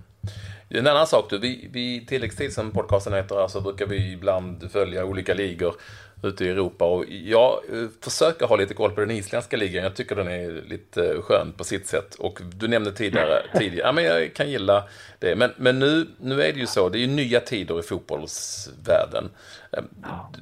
En 0.68 0.86
annan 0.86 1.06
sak, 1.06 1.30
du, 1.30 1.38
vi, 1.38 1.70
vi 1.72 2.06
tilläggstid 2.06 2.52
som 2.52 2.70
podcasten 2.70 3.12
heter, 3.12 3.34
så 3.34 3.40
alltså 3.40 3.60
brukar 3.60 3.86
vi 3.86 4.12
ibland 4.12 4.70
följa 4.70 5.04
olika 5.04 5.34
ligor 5.34 5.74
ute 6.22 6.44
i 6.44 6.48
Europa 6.48 6.84
och 6.84 7.04
jag 7.08 7.52
eh, 7.52 7.88
försöker 8.00 8.46
ha 8.46 8.56
lite 8.56 8.74
koll 8.74 8.90
på 8.90 9.00
den 9.00 9.10
isländska 9.10 9.56
ligan. 9.56 9.84
Jag 9.84 9.96
tycker 9.96 10.16
den 10.16 10.28
är 10.28 10.62
lite 10.68 11.22
skön 11.22 11.52
på 11.56 11.64
sitt 11.64 11.86
sätt. 11.86 12.14
Och 12.14 12.40
du 12.54 12.68
nämnde 12.68 12.92
tidigare, 12.92 13.42
tidigare 13.58 13.86
ja 13.86 13.92
men 13.92 14.04
jag 14.04 14.34
kan 14.34 14.50
gilla 14.50 14.84
det. 15.18 15.36
Men, 15.36 15.50
men 15.56 15.78
nu, 15.78 16.06
nu 16.20 16.42
är 16.42 16.52
det 16.52 16.58
ju 16.60 16.66
så, 16.66 16.88
det 16.88 16.98
är 16.98 17.00
ju 17.00 17.06
nya 17.06 17.40
tider 17.40 17.80
i 17.80 17.82
fotbollsvärlden. 17.82 19.30
Ehm, 19.72 19.88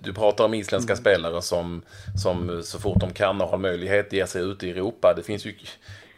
du 0.03 0.12
pratar 0.12 0.45
om 0.45 0.55
isländska 0.55 0.93
mm. 0.93 1.03
spelare 1.03 1.43
som, 1.43 1.83
som 2.23 2.62
så 2.62 2.79
fort 2.79 3.01
de 3.01 3.12
kan 3.12 3.41
och 3.41 3.49
har 3.49 3.59
möjlighet 3.59 4.12
ger 4.12 4.27
sig 4.27 4.43
ut 4.43 4.62
i 4.62 4.71
Europa. 4.71 5.14
Det 5.17 5.23
finns 5.23 5.47
ju 5.47 5.55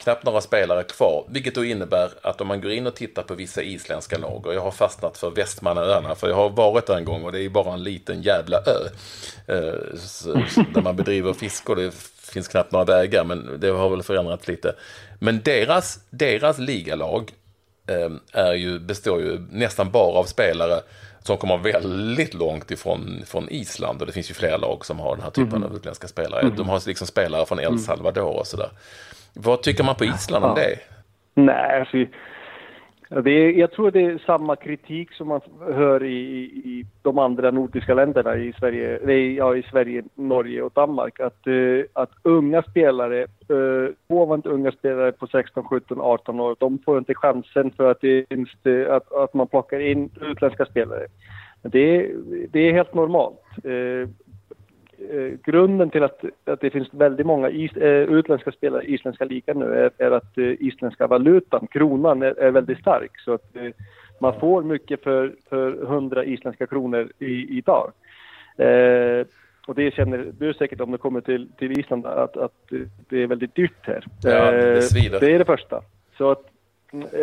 knappt 0.00 0.24
några 0.24 0.40
spelare 0.40 0.82
kvar, 0.82 1.24
vilket 1.28 1.54
då 1.54 1.64
innebär 1.64 2.10
att 2.22 2.40
om 2.40 2.46
man 2.46 2.60
går 2.60 2.72
in 2.72 2.86
och 2.86 2.94
tittar 2.94 3.22
på 3.22 3.34
vissa 3.34 3.62
isländska 3.62 4.18
lag, 4.18 4.46
och 4.46 4.54
jag 4.54 4.60
har 4.60 4.70
fastnat 4.70 5.18
för 5.18 5.30
Västmannaöarna, 5.30 6.14
för 6.14 6.28
jag 6.28 6.36
har 6.36 6.50
varit 6.50 6.86
där 6.86 6.96
en 6.96 7.04
gång 7.04 7.24
och 7.24 7.32
det 7.32 7.42
är 7.42 7.48
bara 7.48 7.74
en 7.74 7.82
liten 7.82 8.22
jävla 8.22 8.56
ö 8.56 8.88
eh, 9.46 9.54
där 10.74 10.82
man 10.82 10.96
bedriver 10.96 11.32
fiske 11.32 11.72
och 11.72 11.76
det 11.76 11.94
finns 12.32 12.48
knappt 12.48 12.72
några 12.72 12.84
vägar, 12.84 13.24
men 13.24 13.60
det 13.60 13.68
har 13.68 13.90
väl 13.90 14.02
förändrats 14.02 14.48
lite. 14.48 14.74
Men 15.18 15.40
deras, 15.44 16.00
deras 16.10 16.58
ligalag 16.58 17.32
eh, 17.86 18.10
är 18.32 18.54
ju, 18.54 18.78
består 18.78 19.20
ju 19.20 19.46
nästan 19.50 19.90
bara 19.90 20.18
av 20.18 20.24
spelare 20.24 20.80
som 21.22 21.36
kommer 21.36 21.58
väldigt 21.58 22.34
långt 22.34 22.70
ifrån 22.70 23.22
från 23.26 23.48
Island. 23.48 24.00
Och 24.00 24.06
det 24.06 24.12
finns 24.12 24.30
ju 24.30 24.34
flera 24.34 24.56
lag 24.56 24.86
som 24.86 25.00
har 25.00 25.16
den 25.16 25.22
här 25.22 25.30
typen 25.30 25.56
mm. 25.56 25.62
av 25.62 25.76
utländska 25.76 26.08
spelare. 26.08 26.40
Mm. 26.40 26.56
De 26.56 26.68
har 26.68 26.82
liksom 26.86 27.06
spelare 27.06 27.46
från 27.46 27.60
El 27.60 27.66
mm. 27.66 27.78
Salvador 27.78 28.38
och 28.38 28.46
sådär. 28.46 28.70
Vad 29.34 29.62
tycker 29.62 29.84
man 29.84 29.94
på 29.94 30.04
Island 30.04 30.44
om 30.44 30.54
det? 30.54 30.78
Nej, 31.34 31.80
alltså, 31.80 31.96
det 33.22 33.30
är, 33.30 33.52
jag 33.52 33.72
tror 33.72 33.90
det 33.90 34.00
är 34.00 34.18
samma 34.26 34.56
kritik 34.56 35.12
som 35.12 35.28
man 35.28 35.40
hör 35.60 36.04
i, 36.04 36.42
i 36.64 36.86
de 37.02 37.18
andra 37.18 37.50
nordiska 37.50 37.94
länderna 37.94 38.36
i 38.36 38.52
Sverige, 38.52 39.22
ja, 39.32 39.56
i 39.56 39.62
Sverige, 39.62 40.02
Norge 40.14 40.62
och 40.62 40.72
Danmark. 40.74 41.20
Att, 41.20 41.46
uh, 41.46 41.84
att 41.92 42.10
unga 42.22 42.62
spelare, 42.62 43.26
uh, 43.50 43.88
ovan 44.08 44.42
unga 44.44 44.72
spelare 44.72 45.12
på 45.12 45.26
16, 45.26 45.64
17, 45.64 46.00
18 46.00 46.40
år, 46.40 46.56
de 46.58 46.78
får 46.78 46.98
inte 46.98 47.14
chansen 47.14 47.70
för 47.70 47.90
att, 47.90 48.00
det 48.00 48.26
finns, 48.28 48.50
att, 48.88 49.12
att 49.12 49.34
man 49.34 49.46
plockar 49.46 49.80
in 49.80 50.10
utländska 50.20 50.64
spelare. 50.66 51.06
Det, 51.62 52.10
det 52.52 52.68
är 52.68 52.72
helt 52.72 52.94
normalt. 52.94 53.40
Uh, 53.64 54.08
eh, 55.10 55.38
grunden 55.44 55.90
till 55.90 56.02
att, 56.02 56.24
att 56.44 56.60
det 56.60 56.70
finns 56.70 56.88
väldigt 56.94 57.26
många 57.26 57.50
is, 57.50 57.72
eh, 57.72 58.02
utländska 58.02 58.52
spelare 58.52 58.82
i 58.82 58.94
isländska 58.94 59.24
ligan 59.24 59.58
nu 59.58 59.74
är, 59.74 59.90
är 59.98 60.10
att 60.10 60.38
eh, 60.38 60.44
isländska 60.44 61.06
valutan, 61.06 61.66
kronan, 61.66 62.22
är, 62.22 62.38
är 62.38 62.50
väldigt 62.50 62.78
stark. 62.78 63.20
Så 63.20 63.32
att 63.34 63.56
eh, 63.56 63.70
man 64.20 64.40
får 64.40 64.62
mycket 64.62 65.02
för, 65.02 65.32
för 65.48 65.82
100 65.82 66.24
isländska 66.24 66.66
kronor 66.66 67.12
i, 67.18 67.58
idag. 67.58 67.92
Eh, 68.56 69.26
och 69.66 69.74
det 69.74 69.94
känner 69.94 70.32
du 70.38 70.54
säkert 70.54 70.80
om 70.80 70.90
du 70.90 70.98
kommer 70.98 71.20
till, 71.20 71.48
till 71.58 71.78
Island 71.78 72.06
att, 72.06 72.36
att 72.36 72.52
det 73.08 73.22
är 73.22 73.26
väldigt 73.26 73.54
dyrt 73.54 73.86
här. 73.86 74.04
Ja, 74.22 74.50
det, 74.50 74.76
eh, 74.76 75.20
det 75.20 75.34
är 75.34 75.38
det 75.38 75.44
första. 75.44 75.82
Så 76.18 76.30
att, 76.30 76.44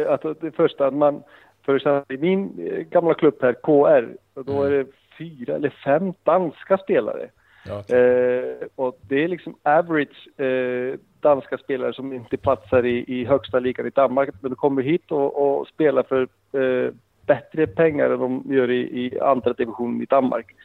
att 0.07 0.41
det 0.41 0.51
första, 0.51 0.87
att 0.87 0.93
man, 0.93 1.23
för 1.65 2.03
i 2.13 2.17
min 2.17 2.51
gamla 2.89 3.13
klubb 3.13 3.35
här, 3.41 3.53
KR, 3.53 4.07
då 4.41 4.63
är 4.63 4.71
det 4.71 4.85
fyra 5.17 5.55
eller 5.55 5.69
fem 5.69 6.13
danska 6.23 6.77
spelare. 6.77 7.29
Eh, 7.69 8.67
och 8.75 8.99
det 9.01 9.23
är 9.23 9.27
liksom 9.27 9.56
average 9.63 10.39
eh, 10.39 10.99
danska 11.19 11.58
spelare 11.58 11.93
som 11.93 12.13
inte 12.13 12.38
platsar 12.38 12.86
i, 12.86 13.06
i 13.08 13.25
högsta 13.25 13.60
ligan 13.60 13.88
i 13.88 13.89
Danmark. 13.89 14.30
Men 14.41 14.51
de 14.51 14.56
kommer 14.56 14.82
hit 14.82 15.12
och, 15.12 15.60
och 15.60 15.67
spelar 15.67 16.03
för 16.03 16.27
eh, 16.62 16.93
bättre 17.25 17.67
pengar 17.67 18.10
än 18.10 18.19
de 18.19 18.43
gör 18.45 18.71
i, 18.71 19.06
i 19.06 19.19
andra 19.19 19.53
divisionen 19.53 20.01
i 20.01 20.06
Danmark. 20.06 20.56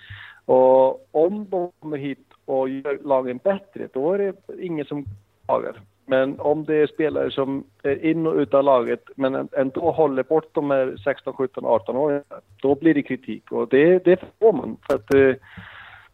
Och 0.44 1.08
om 1.10 1.46
de 1.50 1.70
kommer 1.80 1.96
hit 1.96 2.26
och 2.44 2.68
gör 2.68 2.98
lagen 3.04 3.40
bättre, 3.44 3.88
då 3.92 4.12
är 4.12 4.18
det 4.18 4.34
ingen 4.60 4.86
som 4.86 5.04
klagar. 5.46 5.80
Men 6.06 6.40
om 6.40 6.64
det 6.64 6.74
är 6.74 6.86
spelare 6.86 7.30
som 7.30 7.64
är 7.82 8.04
in 8.04 8.26
och 8.26 8.34
ut 8.34 8.54
av 8.54 8.64
laget 8.64 9.04
men 9.16 9.48
ändå 9.52 9.90
håller 9.90 10.22
bort 10.22 10.54
de 10.54 10.70
här 10.70 10.96
16, 11.04 11.32
17, 11.32 11.64
18 11.64 11.96
åringarna, 11.96 12.40
då 12.62 12.74
blir 12.74 12.94
det 12.94 13.02
kritik. 13.02 13.52
Och 13.52 13.68
det, 13.68 14.04
det 14.04 14.20
får 14.38 14.52
man. 14.52 14.76
För 14.86 14.94
att, 14.94 15.14
eh, 15.14 15.34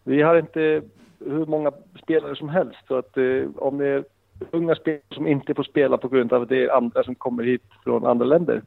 vi 0.08 0.22
har 0.22 0.38
inte 0.38 0.82
hur 1.20 1.46
många 1.46 1.72
spelare 2.02 2.36
som 2.36 2.48
helst. 2.48 2.78
Så 2.88 2.98
att 2.98 3.16
eh, 3.16 3.44
om 3.56 3.78
det 3.78 3.86
är 3.86 4.04
unga 4.50 4.74
spelare 4.74 5.02
som 5.10 5.26
inte 5.26 5.54
får 5.54 5.62
spela 5.62 5.96
på 5.96 6.08
grund 6.08 6.32
av 6.32 6.42
att 6.42 6.48
det 6.48 6.64
är 6.64 6.76
andra 6.76 7.02
som 7.02 7.14
kommer 7.14 7.42
hit 7.42 7.62
från 7.84 8.06
andra 8.06 8.26
länder. 8.26 8.62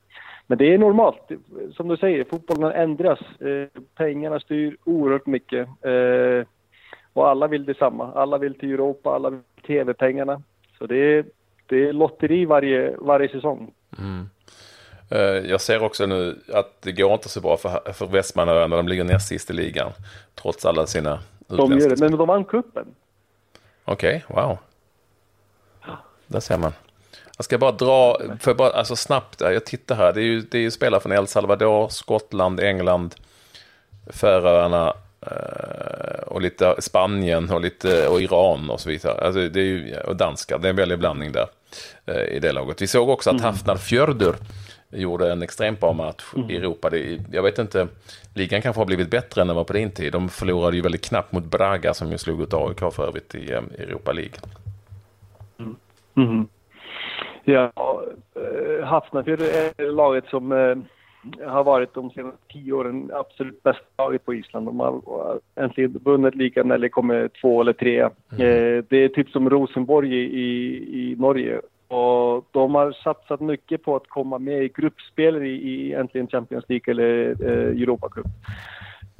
Men 0.48 0.58
det 0.58 0.74
är 0.74 0.78
normalt. 0.78 1.32
Som 1.72 1.88
du 1.88 1.98
säger, 1.98 2.24
fotbollen 2.24 2.72
ändras. 2.72 3.20
Eh, 3.42 3.82
pengarna 3.96 4.40
styr 4.40 4.78
oerhört 4.84 5.26
mycket. 5.26 5.68
Eh, 5.82 6.48
och 7.14 7.30
alla 7.30 7.48
vill 7.48 7.66
detsamma. 7.66 8.12
Alla 8.16 8.38
vill 8.38 8.60
till 8.60 8.72
Europa, 8.72 9.16
alla 9.16 9.30
vill 9.30 9.40
till 9.56 9.64
TV-pengarna. 9.64 10.42
Så 10.78 10.86
det 10.86 10.98
är, 10.98 11.26
det 11.68 11.88
är 11.88 11.94
lotteri 11.94 12.46
varje, 12.46 12.96
varje 12.98 13.30
säsong. 13.30 13.72
Mm. 14.00 14.26
Eh, 15.12 15.20
jag 15.22 15.62
ser 15.62 15.84
också 15.84 16.06
nu 16.06 16.40
att 16.54 16.82
det 16.82 16.92
går 16.92 17.14
inte 17.14 17.30
så 17.30 17.42
bra 17.42 17.58
för, 17.58 17.94
för 17.94 18.06
Västmanöarna. 18.06 18.76
De 18.76 18.88
ligger 18.88 19.04
näst 19.04 19.28
sist 19.28 19.50
i 19.50 19.54
ligan. 19.54 19.92
Trots 20.36 20.66
alla 20.66 20.88
sina 20.88 21.20
de 21.48 21.80
gör 21.80 21.90
det, 21.90 22.00
men 22.00 22.18
de 22.18 22.28
vann 22.28 22.46
kuppen. 22.46 22.86
Okej, 23.86 24.24
okay, 24.30 24.44
wow. 24.44 24.58
Där 26.28 26.40
ser 26.40 26.58
man. 26.58 26.74
Jag 27.38 27.46
ska 27.46 27.58
bara 27.58 27.72
dra, 27.72 28.18
för 28.40 28.54
bara, 28.54 28.70
alltså 28.70 28.96
snabbt, 28.96 29.42
jag 29.42 29.66
tittar 29.66 29.96
här. 29.96 30.14
Det 30.14 30.22
är 30.22 30.26
ju, 30.26 30.42
det 30.42 30.58
är 30.58 30.62
ju 30.62 30.72
spelare 30.72 31.02
från 31.02 31.12
El 31.12 31.28
Salvador, 31.28 31.90
Skottland, 31.90 32.60
England, 32.60 33.16
Färöarna 34.10 34.94
eh, 35.22 36.24
och 36.28 36.42
lite 36.42 36.76
Spanien 36.80 37.50
och 37.50 37.62
lite 37.62 38.08
och 38.08 38.22
Iran 38.22 38.70
och 38.70 38.80
så 38.80 38.90
vidare. 38.90 39.26
Alltså 39.26 39.50
det 39.50 39.60
är 39.60 39.64
ju, 39.64 39.98
och 39.98 40.16
danska, 40.16 40.58
det 40.58 40.68
är 40.68 40.70
en 40.70 40.76
väldig 40.76 41.00
blandning 41.00 41.32
där 41.32 41.48
eh, 42.06 42.36
i 42.36 42.40
det 42.40 42.52
laget. 42.52 42.82
Vi 42.82 42.88
såg 42.88 43.10
också 43.10 43.30
att 43.30 43.40
mm. 43.40 43.46
Hafnar 43.46 43.76
Fjördur 43.76 44.36
gjorde 44.92 45.32
en 45.32 45.42
extremt 45.42 45.80
bra 45.80 45.94
match 45.94 46.24
mm. 46.36 46.50
i 46.50 46.56
Europa. 46.56 46.90
Det, 46.90 47.20
jag 47.32 47.44
vet 47.44 47.60
inte, 47.60 47.88
ligan 48.36 48.62
kanske 48.62 48.80
har 48.80 48.86
blivit 48.86 49.12
bättre 49.12 49.42
än 49.42 49.48
den 49.48 49.56
var 49.56 49.64
på 49.64 49.74
din 49.74 49.92
tid. 49.92 50.14
De 50.14 50.30
förlorade 50.30 50.76
ju 50.76 50.82
väldigt 50.82 51.10
knappt 51.10 51.32
mot 51.32 51.46
Braga 51.46 51.94
som 51.94 52.12
ju 52.12 52.18
slog 52.18 52.42
ut 52.42 52.54
AIK 52.54 52.94
för 52.94 53.08
övrigt 53.08 53.36
i 53.36 53.54
um, 53.54 53.70
Europa 53.78 54.12
League. 54.12 54.34
Mm. 55.60 55.76
Mm. 56.16 56.48
Ja, 57.44 57.72
äh, 58.36 58.86
Hafnarfjord 58.86 59.42
är 59.42 59.92
laget 59.92 60.26
som 60.26 60.52
äh, 60.52 60.76
har 61.48 61.64
varit 61.64 61.94
de 61.94 62.10
senaste 62.10 62.40
tio 62.54 62.74
åren 62.74 63.12
absolut 63.14 63.64
bästa 63.64 63.84
laget 63.98 64.26
på 64.26 64.34
Island. 64.34 64.66
De 64.66 64.80
har 64.80 65.40
äntligen 65.56 66.00
vunnit 66.04 66.36
ligan 66.36 66.72
eller 66.72 66.90
kommit 66.90 67.34
två 67.42 67.62
eller 67.62 67.74
tre. 67.74 68.00
Mm. 68.00 68.12
Eh, 68.32 68.84
det 68.90 68.98
är 68.98 69.10
typ 69.10 69.30
som 69.30 69.50
Rosenborg 69.50 70.16
i, 70.16 70.76
i 71.02 71.16
Norge 71.20 71.62
och 71.92 72.46
de 72.52 72.76
har 72.76 72.92
satsat 72.92 73.40
mycket 73.40 73.84
på 73.84 73.96
att 73.96 74.08
komma 74.08 74.40
med 74.40 74.64
i 74.64 74.72
gruppspel 74.76 75.44
i, 75.44 75.50
i 75.50 75.94
äntligen 75.94 76.28
Champions 76.28 76.66
League 76.68 76.92
eller 76.92 77.36
eh, 77.42 77.82
Europa 77.82 78.10
Cup. 78.10 78.26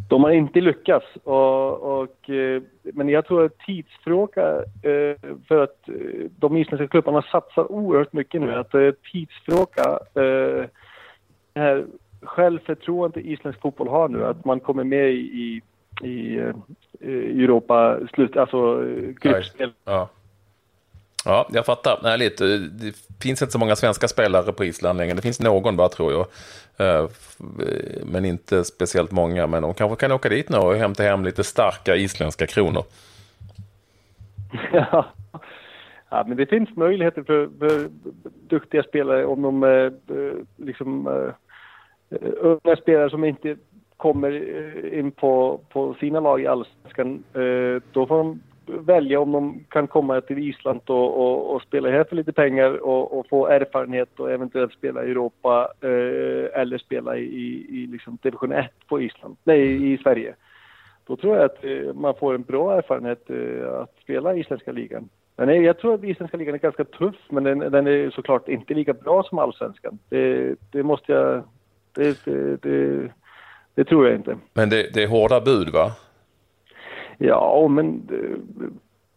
De 0.10 0.24
har 0.24 0.32
inte 0.32 0.62
lyckats, 0.62 1.06
och, 1.24 2.02
och 2.02 2.30
eh, 2.30 2.62
men 2.82 3.10
jag 3.10 3.26
tror 3.26 3.46
att 3.46 3.60
tidsfråga 3.60 4.58
eh, 4.58 5.32
för 5.48 5.64
att 5.64 5.90
eh, 5.90 6.30
de 6.40 6.58
isländska 6.58 6.88
klubbarna 6.88 7.22
satsar 7.22 7.72
oerhört 7.72 8.14
mycket 8.14 8.42
nu. 8.42 8.54
Att 8.54 8.72
det 8.72 8.82
är 8.82 8.96
tidsfråga, 9.12 10.00
eh, 10.16 10.66
det 11.54 11.60
här 11.60 11.86
självförtroende 12.22 13.20
isländsk 13.22 13.62
fotboll 13.62 13.88
har 13.88 14.10
nu, 14.10 14.26
att 14.26 14.46
man 14.46 14.60
kommer 14.60 14.84
med 14.84 15.12
i, 15.12 15.62
i, 16.04 16.42
i 17.02 17.44
Europa, 17.44 18.00
slut, 18.14 18.38
alltså 18.38 18.86
gruppspel. 19.22 19.72
Ja. 19.86 20.10
Ja, 21.26 21.48
jag 21.52 21.66
fattar. 21.66 22.08
Ärligt. 22.08 22.38
Det 22.72 22.94
finns 23.22 23.42
inte 23.42 23.52
så 23.52 23.60
många 23.60 23.76
svenska 23.76 24.08
spelare 24.08 24.54
på 24.54 24.66
Island 24.66 24.98
längre. 24.98 25.14
Det 25.14 25.22
finns 25.22 25.40
någon 25.40 25.78
bara 25.78 25.90
tror 25.90 26.12
jag. 26.12 26.28
Eh, 26.78 27.10
men 28.06 28.26
inte 28.26 28.64
speciellt 28.64 29.12
många. 29.12 29.48
Men 29.48 29.62
de 29.62 29.74
kanske 29.74 29.96
kan 29.96 30.12
åka 30.12 30.30
dit 30.30 30.50
nu 30.50 30.58
och 30.58 30.76
hämta 30.76 31.04
hem 31.04 31.24
lite 31.24 31.44
starka 31.44 31.96
isländska 31.96 32.48
kronor. 32.48 32.84
Ja, 34.74 35.06
ja 36.10 36.24
men 36.28 36.38
det 36.38 36.46
finns 36.46 36.76
möjligheter 36.76 37.24
för, 37.24 37.50
för 37.60 37.90
duktiga 38.48 38.84
spelare 38.84 39.26
om 39.26 39.42
de 39.42 39.64
eh, 39.64 39.70
eh, 39.70 40.34
liksom 40.58 41.08
unga 42.42 42.76
spelare 42.82 43.10
som 43.10 43.24
inte 43.24 43.56
kommer 43.98 44.32
in 44.94 45.12
på, 45.12 45.62
på 45.70 45.94
sina 46.00 46.20
lag 46.20 46.42
i 46.42 46.48
allsvenskan. 46.48 47.24
Då 47.92 48.08
får 48.08 48.18
de 48.18 48.42
välja 48.66 49.20
om 49.20 49.32
de 49.32 49.64
kan 49.70 49.88
komma 49.88 50.22
till 50.22 50.50
Island 50.50 50.82
och, 50.86 51.20
och, 51.22 51.56
och 51.56 51.62
spela 51.62 51.90
här 51.90 52.04
för 52.04 52.16
lite 52.16 52.34
pengar 52.34 52.86
och, 52.86 53.20
och, 53.20 53.28
få 53.30 53.48
erfarenhet 53.48 54.20
och 54.20 54.32
eventuellt 54.32 54.74
spela 54.74 55.04
i 55.04 55.12
Europa 55.12 55.74
eh, 55.82 56.62
eller 56.62 56.78
spela 56.78 57.18
i, 57.18 57.66
i, 57.70 57.88
liksom 57.92 58.18
division 58.22 58.52
1 58.52 58.72
på 58.88 59.02
Island, 59.02 59.38
nej 59.44 59.94
i 59.94 59.98
Sverige. 59.98 60.36
Då 61.08 61.16
tror 61.16 61.36
jag 61.36 61.46
att 61.46 61.64
eh, 61.64 61.94
man 61.94 62.16
får 62.16 62.36
en 62.36 62.42
bra 62.42 62.78
erfarenhet 62.78 63.30
eh, 63.30 63.82
att 63.82 63.96
spela 64.04 64.36
i 64.36 64.40
isländska 64.40 64.72
ligan. 64.72 65.10
Men 65.36 65.48
nej, 65.48 65.62
jag 65.62 65.78
tror 65.78 65.94
att 65.94 66.04
isländska 66.04 66.38
ligan 66.38 66.56
är 66.56 66.60
ganska 66.60 66.84
tuff, 66.84 67.16
men 67.30 67.44
den, 67.44 67.60
den 67.60 67.88
är 67.88 68.10
såklart 68.10 68.48
inte 68.48 68.74
lika 68.74 68.94
bra 68.94 69.24
som 69.24 69.40
allsvenskan. 69.40 70.00
Det, 70.10 70.56
det 70.72 70.84
måste 70.84 71.12
jag... 71.12 71.44
Det, 71.94 72.26
det, 72.62 73.12
det, 73.76 73.84
tror 73.84 74.08
jag 74.08 74.16
inte. 74.16 74.38
Men 74.54 74.70
det, 74.70 74.94
det 74.94 75.04
är 75.04 75.08
hårda 75.08 75.42
bud, 75.42 75.70
va? 75.70 75.92
Ja, 77.24 77.68
men 77.68 78.02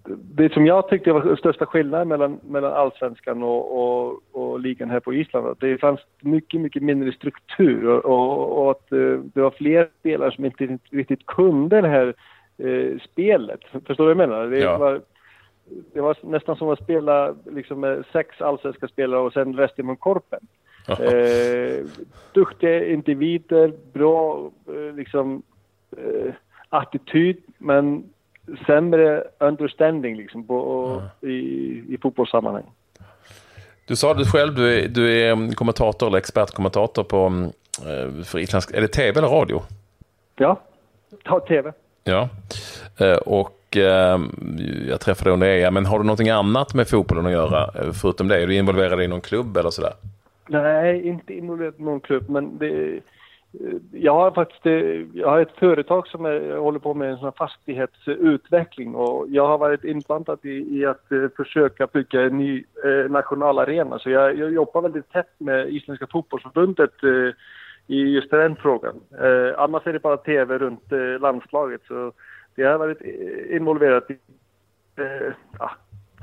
det 0.08 0.52
som 0.52 0.66
jag 0.66 0.88
tyckte 0.88 1.12
var 1.12 1.24
den 1.24 1.36
största 1.36 1.66
skillnaden 1.66 2.08
mellan, 2.08 2.40
mellan 2.42 2.72
allsvenskan 2.72 3.42
och, 3.42 3.78
och, 3.78 4.22
och 4.32 4.60
ligan 4.60 4.90
här 4.90 5.00
på 5.00 5.14
Island, 5.14 5.56
det 5.60 5.78
fanns 5.78 6.00
mycket, 6.20 6.60
mycket 6.60 6.82
mindre 6.82 7.12
struktur 7.12 8.06
och, 8.06 8.58
och, 8.58 8.70
att 8.70 8.92
eh, 8.92 9.20
det 9.34 9.40
var 9.40 9.50
fler 9.50 9.88
spelare 10.00 10.32
som 10.34 10.44
inte 10.44 10.78
riktigt 10.90 11.26
kunde 11.26 11.80
det 11.80 11.88
här 11.88 12.14
eh, 12.58 12.98
spelet. 13.00 13.60
Förstår 13.86 14.08
du 14.08 14.14
vad 14.14 14.22
jag 14.22 14.28
menar? 14.28 14.46
Det, 14.46 14.58
ja. 14.58 14.78
var, 14.78 15.00
det 15.92 16.00
var 16.00 16.16
nästan 16.22 16.56
som 16.56 16.68
att 16.68 16.82
spela 16.82 17.34
liksom, 17.44 17.80
med 17.80 18.04
sex 18.12 18.40
allsvenska 18.40 18.88
spelare 18.88 19.20
och 19.20 19.32
sen 19.32 19.56
resten 19.56 19.84
från 19.84 19.96
korpen. 19.96 20.40
eh, 20.88 21.86
duktiga 22.32 22.86
individer, 22.86 23.72
bra 23.92 24.50
eh, 24.68 24.94
liksom 24.94 25.42
eh, 25.96 26.34
attityd 26.74 27.36
men 27.58 28.04
sämre 28.66 29.24
understanding 29.38 30.16
liksom 30.16 30.46
på, 30.46 30.56
ja. 31.20 31.28
i, 31.28 31.34
i 31.88 31.98
fotbollssammanhang. 32.02 32.64
Du 33.86 33.96
sa 33.96 34.14
det 34.14 34.24
själv, 34.24 34.54
du 34.54 34.78
är, 34.78 34.88
du 34.88 35.20
är 35.20 35.54
kommentator 35.54 36.06
eller 36.06 36.18
expertkommentator 36.18 37.04
på, 37.04 37.16
mm, 37.16 37.44
eh, 37.78 38.24
för 38.24 38.38
isländsk, 38.38 38.74
är 38.74 38.80
det 38.80 38.88
tv 38.88 39.18
eller 39.18 39.28
radio? 39.28 39.62
Ja, 40.36 40.60
ta 41.24 41.40
tv. 41.40 41.72
Ja, 42.04 42.28
eh, 43.00 43.16
och 43.16 43.76
eh, 43.76 44.20
jag 44.88 45.00
träffade 45.00 45.30
under 45.30 45.46
EM, 45.46 45.74
men 45.74 45.86
har 45.86 45.98
du 45.98 46.04
någonting 46.04 46.30
annat 46.30 46.74
med 46.74 46.88
fotbollen 46.88 47.26
att 47.26 47.32
göra 47.32 47.70
förutom 47.92 48.28
det? 48.28 48.42
Är 48.42 48.46
du 48.46 48.54
involverad 48.54 49.02
i 49.02 49.08
någon 49.08 49.20
klubb 49.20 49.56
eller 49.56 49.70
sådär? 49.70 49.92
Nej, 50.48 51.08
inte 51.08 51.34
involverad 51.34 51.74
i 51.78 51.82
någon 51.82 52.00
klubb, 52.00 52.28
men 52.28 52.58
det, 52.58 53.00
jag 53.92 54.14
har 54.14 54.30
faktiskt 54.30 54.66
eh, 54.66 55.18
jag 55.18 55.28
har 55.28 55.40
ett 55.40 55.58
företag 55.58 56.06
som 56.08 56.24
är, 56.24 56.56
håller 56.56 56.78
på 56.78 56.94
med 56.94 57.10
en 57.10 57.18
sån 57.18 57.32
fastighetsutveckling 57.32 58.94
och 58.94 59.26
jag 59.28 59.46
har 59.46 59.58
varit 59.58 59.84
inblandad 59.84 60.38
i, 60.42 60.78
i 60.78 60.86
att 60.86 61.12
eh, 61.12 61.28
försöka 61.36 61.86
bygga 61.86 62.22
en 62.22 62.38
ny 62.38 62.64
uh, 62.84 63.10
nationalarena. 63.10 63.98
Så 63.98 64.10
jag, 64.10 64.38
jag, 64.38 64.52
jobbar 64.52 64.82
väldigt 64.82 65.12
tätt 65.12 65.34
med 65.38 65.68
Isländska 65.68 66.06
fotbollsförbundet 66.06 67.02
eh, 67.02 67.34
i 67.86 68.00
just 68.00 68.30
den 68.30 68.56
frågan. 68.56 69.00
annars 69.56 69.86
är 69.86 69.92
det 69.92 70.02
bara 70.02 70.16
tv 70.16 70.58
runt 70.58 70.92
landslaget. 71.20 71.80
Så 71.88 72.12
jag 72.54 72.70
har 72.70 72.78
varit 72.78 73.00
involverad 73.50 74.02
i 74.10 74.18
ja, 75.58 75.70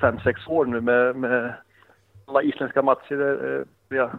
fem, 0.02 0.20
sex 0.20 0.48
år 0.48 0.66
nu 0.66 0.82
med, 0.82 1.16
med 1.16 1.54
alla 2.26 2.42
isländska 2.42 2.82
matcher. 2.82 3.66
ja. 3.90 4.12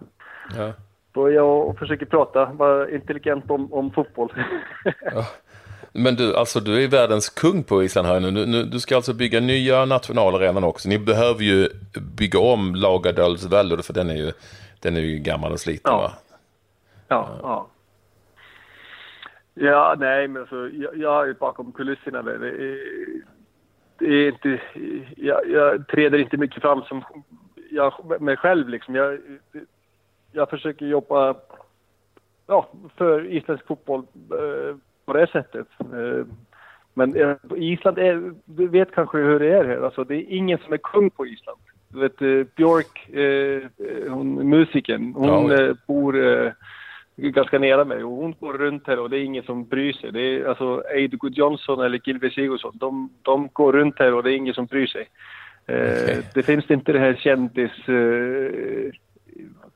ja 0.57 0.73
börjar 1.13 1.43
och 1.43 1.79
försöker 1.79 2.07
prata, 2.07 2.45
vara 2.45 2.91
intelligent 2.91 3.51
om, 3.51 3.73
om 3.73 3.91
fotboll. 3.91 4.33
ja. 5.01 5.25
Men 5.93 6.15
du, 6.15 6.37
alltså 6.37 6.61
du 6.61 6.85
är 6.85 6.89
världens 6.89 7.29
kung 7.29 7.65
på 7.65 7.83
Island 7.83 8.09
här 8.09 8.21
nu. 8.21 8.47
nu. 8.47 8.65
Du 8.65 8.81
ska 8.81 8.97
alltså 8.97 9.15
bygga 9.15 9.41
nya 9.41 9.85
nationalarenan 9.85 10.65
också. 10.65 10.89
Ni 10.89 10.99
behöver 10.99 11.43
ju 11.43 11.69
bygga 12.17 12.39
om 12.39 12.75
Laugardalsvallen 12.75 13.83
för 13.83 13.93
den 13.93 14.11
är 14.11 14.15
ju, 14.15 14.33
den 14.81 14.97
är 14.97 15.01
ju 15.01 15.19
gammal 15.19 15.53
och 15.53 15.61
sliten 15.61 15.93
ja. 15.93 15.99
va? 15.99 16.13
Ja, 17.09 17.29
ja. 17.43 17.67
Ja, 19.55 19.97
nej 19.99 20.29
men 20.29 20.43
alltså 20.43 20.69
jag, 20.69 20.97
jag 20.97 21.29
är 21.29 21.33
bakom 21.35 21.73
kulisserna 21.73 22.23
där. 22.23 22.39
Det 22.39 22.49
är, 22.49 22.79
det 23.99 24.07
är 24.07 24.29
inte, 24.29 24.61
jag, 25.17 25.51
jag 25.51 25.89
träder 25.89 26.19
inte 26.19 26.37
mycket 26.37 26.63
fram 26.63 26.83
som 26.83 27.05
jag, 27.71 28.21
mig 28.21 28.37
själv 28.37 28.69
liksom. 28.69 28.95
Jag, 28.95 29.19
jag 30.33 30.51
försöker 30.51 30.87
jobba 30.87 31.35
ja, 32.47 32.69
för 32.97 33.33
isländsk 33.33 33.67
fotboll 33.67 34.05
eh, 34.31 34.77
på 35.05 35.13
det 35.13 35.27
sättet. 35.27 35.67
Eh, 35.81 36.27
men 36.95 37.17
eh, 37.17 37.37
Island 37.57 37.99
är, 37.99 38.33
du 38.45 38.69
vet 38.69 38.95
kanske 38.95 39.19
hur 39.19 39.39
det 39.39 39.53
är 39.53 39.65
här, 39.65 39.85
alltså 39.85 40.05
det 40.05 40.15
är 40.15 40.37
ingen 40.37 40.59
som 40.59 40.73
är 40.73 40.77
kung 40.79 41.11
på 41.11 41.27
Island. 41.27 41.59
Du 41.89 42.01
vet 42.01 42.23
eh, 42.23 42.55
Björk, 42.57 43.09
eh, 43.09 44.13
hon 44.13 44.49
musikern, 44.49 45.13
hon 45.15 45.51
ja. 45.51 45.63
Eh, 45.63 45.75
bor 45.87 46.53
ganska 47.17 47.59
nära 47.59 47.85
mig 47.85 48.05
och 48.05 48.13
hon 48.13 48.35
går 48.41 48.55
runt 48.55 48.87
här 48.87 48.99
och 48.99 49.11
det 49.11 49.19
är 49.19 49.25
ingen 49.25 49.43
som 49.43 49.65
bryr 49.65 49.93
sig. 49.93 50.13
Det 50.13 50.21
är 50.21 50.45
alltså 50.45 50.83
Eidur 50.95 51.31
Johnson 51.31 51.81
eller 51.81 52.01
Gilve 52.05 52.31
Sigurdsson, 52.31 52.73
de, 52.75 53.11
de 53.23 53.49
går 53.53 53.73
runt 53.73 53.99
här 53.99 54.15
och 54.15 54.23
det 54.23 54.33
är 54.33 54.37
ingen 54.37 54.55
som 54.55 54.67
bryr 54.67 54.87
sig. 54.87 55.09
Okay. 55.63 56.23
Det 56.35 56.43
finns 56.43 56.71
inte 56.71 56.93
det 56.93 56.99
här 56.99 57.15
kändis 57.15 57.73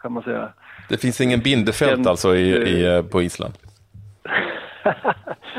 kan 0.06 0.12
man 0.12 0.22
säga. 0.22 0.52
Det 0.88 0.96
finns 0.96 1.20
ingen 1.20 1.40
bindefält 1.40 1.98
en, 1.98 2.08
alltså 2.08 2.36
i, 2.36 2.50
i, 2.50 2.96
eh, 2.96 3.02
på 3.02 3.22
Island? 3.22 3.54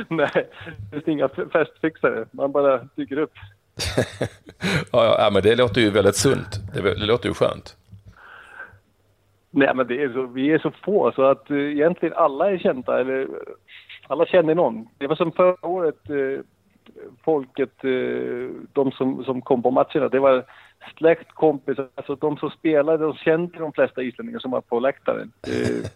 Nej, 0.07 0.29
det 0.33 0.89
finns 0.91 1.07
inga 1.07 1.27
festfixare. 1.27 2.25
Man 2.31 2.51
bara 2.51 2.77
dyker 2.95 3.17
upp. 3.17 3.33
ja, 4.91 5.15
ja, 5.19 5.29
men 5.33 5.43
det 5.43 5.55
låter 5.55 5.81
ju 5.81 5.89
väldigt 5.89 6.15
sunt. 6.15 6.73
Det, 6.73 6.81
det 6.81 7.05
låter 7.05 7.29
ju 7.29 7.33
skönt. 7.33 7.75
Nej, 9.51 9.71
men 9.75 9.87
det 9.87 10.03
är 10.03 10.13
så, 10.13 10.25
vi 10.25 10.51
är 10.51 10.59
så 10.59 10.71
få 10.83 11.11
så 11.11 11.23
att 11.23 11.51
uh, 11.51 11.71
egentligen 11.71 12.15
alla 12.15 12.51
är 12.51 12.57
kända 12.57 12.99
eller 12.99 13.27
alla 14.07 14.25
känner 14.25 14.55
någon. 14.55 14.87
Det 14.97 15.07
var 15.07 15.15
som 15.15 15.31
förra 15.31 15.67
året, 15.67 16.09
uh, 16.09 16.39
folket, 17.23 17.85
uh, 17.85 18.51
de 18.73 18.91
som, 18.91 19.23
som 19.23 19.41
kom 19.41 19.63
på 19.63 19.71
matcherna, 19.71 20.09
det 20.09 20.19
var 20.19 20.45
släkt, 20.97 21.31
kompisar, 21.31 21.87
alltså 21.95 22.15
de 22.15 22.37
som 22.37 22.49
spelade, 22.49 23.03
de 23.03 23.13
kände 23.13 23.59
de 23.59 23.73
flesta 23.73 24.03
islänningar 24.03 24.39
som 24.39 24.51
var 24.51 24.61
på 24.61 24.79
läktaren. 24.79 25.31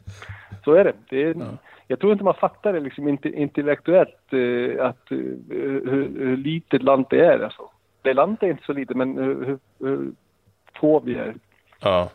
så 0.64 0.74
är 0.74 0.84
det. 0.84 0.94
det 1.10 1.24
är, 1.24 1.36
ja. 1.40 1.46
Jag 1.92 2.00
tror 2.00 2.12
inte 2.12 2.24
man 2.24 2.34
fattar 2.34 2.74
det 2.74 2.80
liksom 2.80 3.08
intellektuellt 3.24 4.34
eh, 4.34 4.86
att, 4.86 5.12
eh, 5.12 5.18
hur, 5.50 6.10
hur 6.20 6.38
litet 6.38 6.84
land 6.84 7.06
det 7.10 7.26
är. 7.26 7.40
Alltså. 7.40 7.62
Det 8.02 8.14
landet 8.14 8.44
är 8.44 8.48
inte 8.48 8.66
så 8.66 8.74
litet 8.74 8.98
men 8.98 9.18
hur, 9.18 9.60
hur 9.80 10.12
få 10.80 11.00
vi 11.00 11.16
är. 11.16 11.34
Ja, 11.84 12.10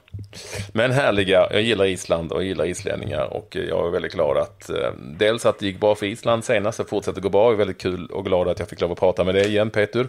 men 0.72 0.92
härliga. 0.92 1.48
Jag 1.50 1.62
gillar 1.62 1.84
Island 1.84 2.32
och 2.32 2.38
jag 2.38 2.46
gillar 2.46 2.64
islänningar 2.64 3.24
och 3.36 3.56
jag 3.56 3.86
är 3.86 3.90
väldigt 3.90 4.12
glad 4.12 4.36
att 4.36 4.70
eh, 4.70 4.90
dels 4.98 5.46
att 5.46 5.58
det 5.58 5.66
gick 5.66 5.80
bra 5.80 5.94
för 5.94 6.06
Island 6.06 6.44
senast 6.44 6.80
och 6.80 6.88
fortsätter 6.88 7.20
gå 7.20 7.28
bra. 7.28 7.44
Jag 7.44 7.52
är 7.52 7.56
väldigt 7.56 7.80
kul 7.80 8.06
och 8.06 8.24
glad 8.24 8.48
att 8.48 8.58
jag 8.58 8.68
fick 8.68 8.80
lov 8.80 8.92
att 8.92 8.98
prata 8.98 9.24
med 9.24 9.34
dig 9.34 9.46
igen 9.46 9.70
Peter. 9.70 10.06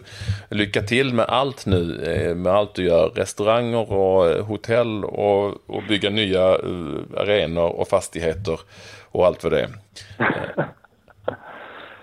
Lycka 0.48 0.82
till 0.82 1.14
med 1.14 1.24
allt 1.28 1.66
nu, 1.66 2.04
eh, 2.04 2.34
med 2.34 2.52
allt 2.52 2.74
du 2.74 2.84
gör. 2.84 3.08
Restauranger 3.08 3.92
och 3.92 4.30
eh, 4.30 4.44
hotell 4.44 5.04
och, 5.04 5.70
och 5.70 5.82
bygga 5.88 6.10
nya 6.10 6.58
uh, 6.58 7.00
arenor 7.16 7.68
och 7.68 7.88
fastigheter 7.88 8.60
och 9.10 9.26
allt 9.26 9.42
för 9.42 9.50
det 9.50 9.68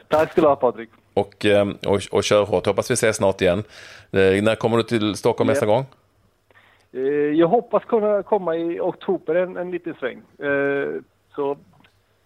Tack 0.08 0.32
ska 0.32 0.42
du 0.42 0.48
ha 0.48 0.56
Patrik. 0.56 0.90
Och, 1.14 1.46
och, 1.86 2.02
och 2.12 2.24
kör 2.24 2.46
hårt. 2.46 2.66
Hoppas 2.66 2.92
vi 2.92 2.94
ses 2.94 3.16
snart 3.16 3.42
igen. 3.42 3.64
När 4.12 4.56
kommer 4.56 4.78
du 4.78 4.84
till 4.84 5.16
Stockholm 5.16 5.50
yep. 5.50 5.56
nästa 5.56 5.66
gång? 5.66 5.86
Eh, 6.96 7.02
jag 7.40 7.48
hoppas 7.48 7.86
kunna 7.86 8.24
komma 8.24 8.56
i 8.56 8.80
oktober 8.80 9.36
en, 9.36 9.58
en 9.58 9.72
liten 9.72 9.94
sväng. 9.94 10.22
Eh, 10.48 11.02
så 11.36 11.58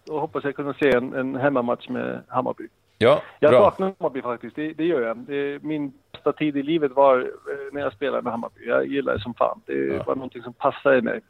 då 0.04 0.18
hoppas 0.18 0.44
jag 0.44 0.56
kunna 0.56 0.74
se 0.74 0.96
en, 0.96 1.14
en 1.14 1.36
hemmamatch 1.36 1.88
med 1.88 2.22
Hammarby. 2.28 2.68
Ja, 2.98 3.22
jag 3.38 3.50
bra. 3.50 3.60
saknar 3.60 3.94
Hammarby 3.98 4.22
faktiskt, 4.22 4.56
det, 4.56 4.72
det 4.72 4.84
gör 4.84 5.02
jag. 5.02 5.16
Det, 5.16 5.62
min 5.62 5.92
bästa 6.12 6.32
tid 6.32 6.56
i 6.56 6.62
livet 6.62 6.92
var 6.92 7.20
eh, 7.20 7.72
när 7.72 7.80
jag 7.80 7.92
spelade 7.92 8.22
med 8.22 8.32
Hammarby. 8.32 8.66
Jag 8.66 8.86
gillar 8.86 9.14
det 9.14 9.20
som 9.20 9.34
fan. 9.34 9.60
Det 9.66 9.86
ja. 9.86 10.02
var 10.06 10.14
någonting 10.14 10.42
som 10.42 10.52
passade 10.52 11.02
mig. 11.02 11.20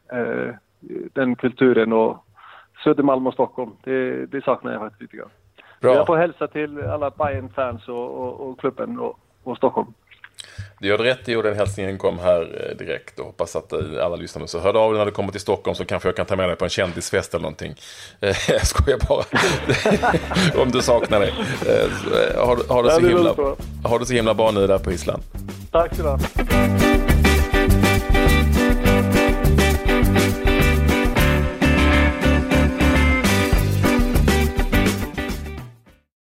Den 1.13 1.37
kulturen 1.37 1.93
och 1.93 2.25
Södermalm 2.85 3.27
och 3.27 3.35
Stockholm, 3.35 3.71
det, 3.85 4.27
det 4.27 4.45
saknar 4.45 4.73
jag 4.73 4.81
faktiskt 4.81 5.03
lite 5.03 5.17
grann. 5.17 5.31
Bra. 5.81 5.95
Jag 5.95 6.07
får 6.07 6.17
hälsa 6.17 6.47
till 6.47 6.83
alla 6.83 7.11
bayern 7.11 7.49
fans 7.49 7.89
och, 7.89 8.11
och, 8.11 8.41
och 8.41 8.61
klubben 8.61 8.99
och, 8.99 9.19
och 9.45 9.57
Stockholm. 9.57 9.93
Du 10.79 10.89
gör 10.89 10.99
rätt 10.99 11.29
i 11.29 11.37
och 11.37 11.43
den 11.43 11.57
hälsningen 11.57 11.99
kom 11.99 12.19
här 12.19 12.69
eh, 12.71 12.77
direkt 12.77 13.19
och 13.19 13.27
hoppas 13.27 13.57
att 13.57 13.73
eh, 13.73 13.79
alla 14.01 14.17
lyssnar. 14.17 14.47
Så 14.47 14.61
hör 14.61 14.77
av 14.77 14.93
dig 14.93 14.99
när 14.99 15.07
du 15.07 15.13
kommer 15.13 15.33
till 15.33 15.41
Stockholm 15.41 15.75
så 15.75 15.85
kanske 15.85 16.09
jag 16.09 16.17
kan 16.17 16.27
ta 16.27 16.37
med 16.37 16.49
dig 16.49 16.57
på 16.57 16.65
en 16.65 16.71
kändisfest 16.71 17.35
eller 17.35 17.43
någonting. 17.43 17.75
Eh, 18.21 18.37
jag 18.49 18.67
skojar 18.67 18.99
bara. 19.09 19.25
Om 20.63 20.71
du 20.71 20.83
saknar 20.83 21.21
det. 21.21 21.33
Ha, 22.37 22.57
ha, 22.69 22.83
det 22.83 22.91
så 22.91 23.01
himla, 23.01 23.35
ha 23.85 23.99
det 23.99 24.07
så 24.07 24.13
himla 24.13 24.35
bra 24.35 24.51
nu 24.51 24.67
där 24.67 24.79
på 24.79 24.93
Island. 24.93 25.23
Tack 25.71 25.95
så 25.97 26.03
du 26.03 26.80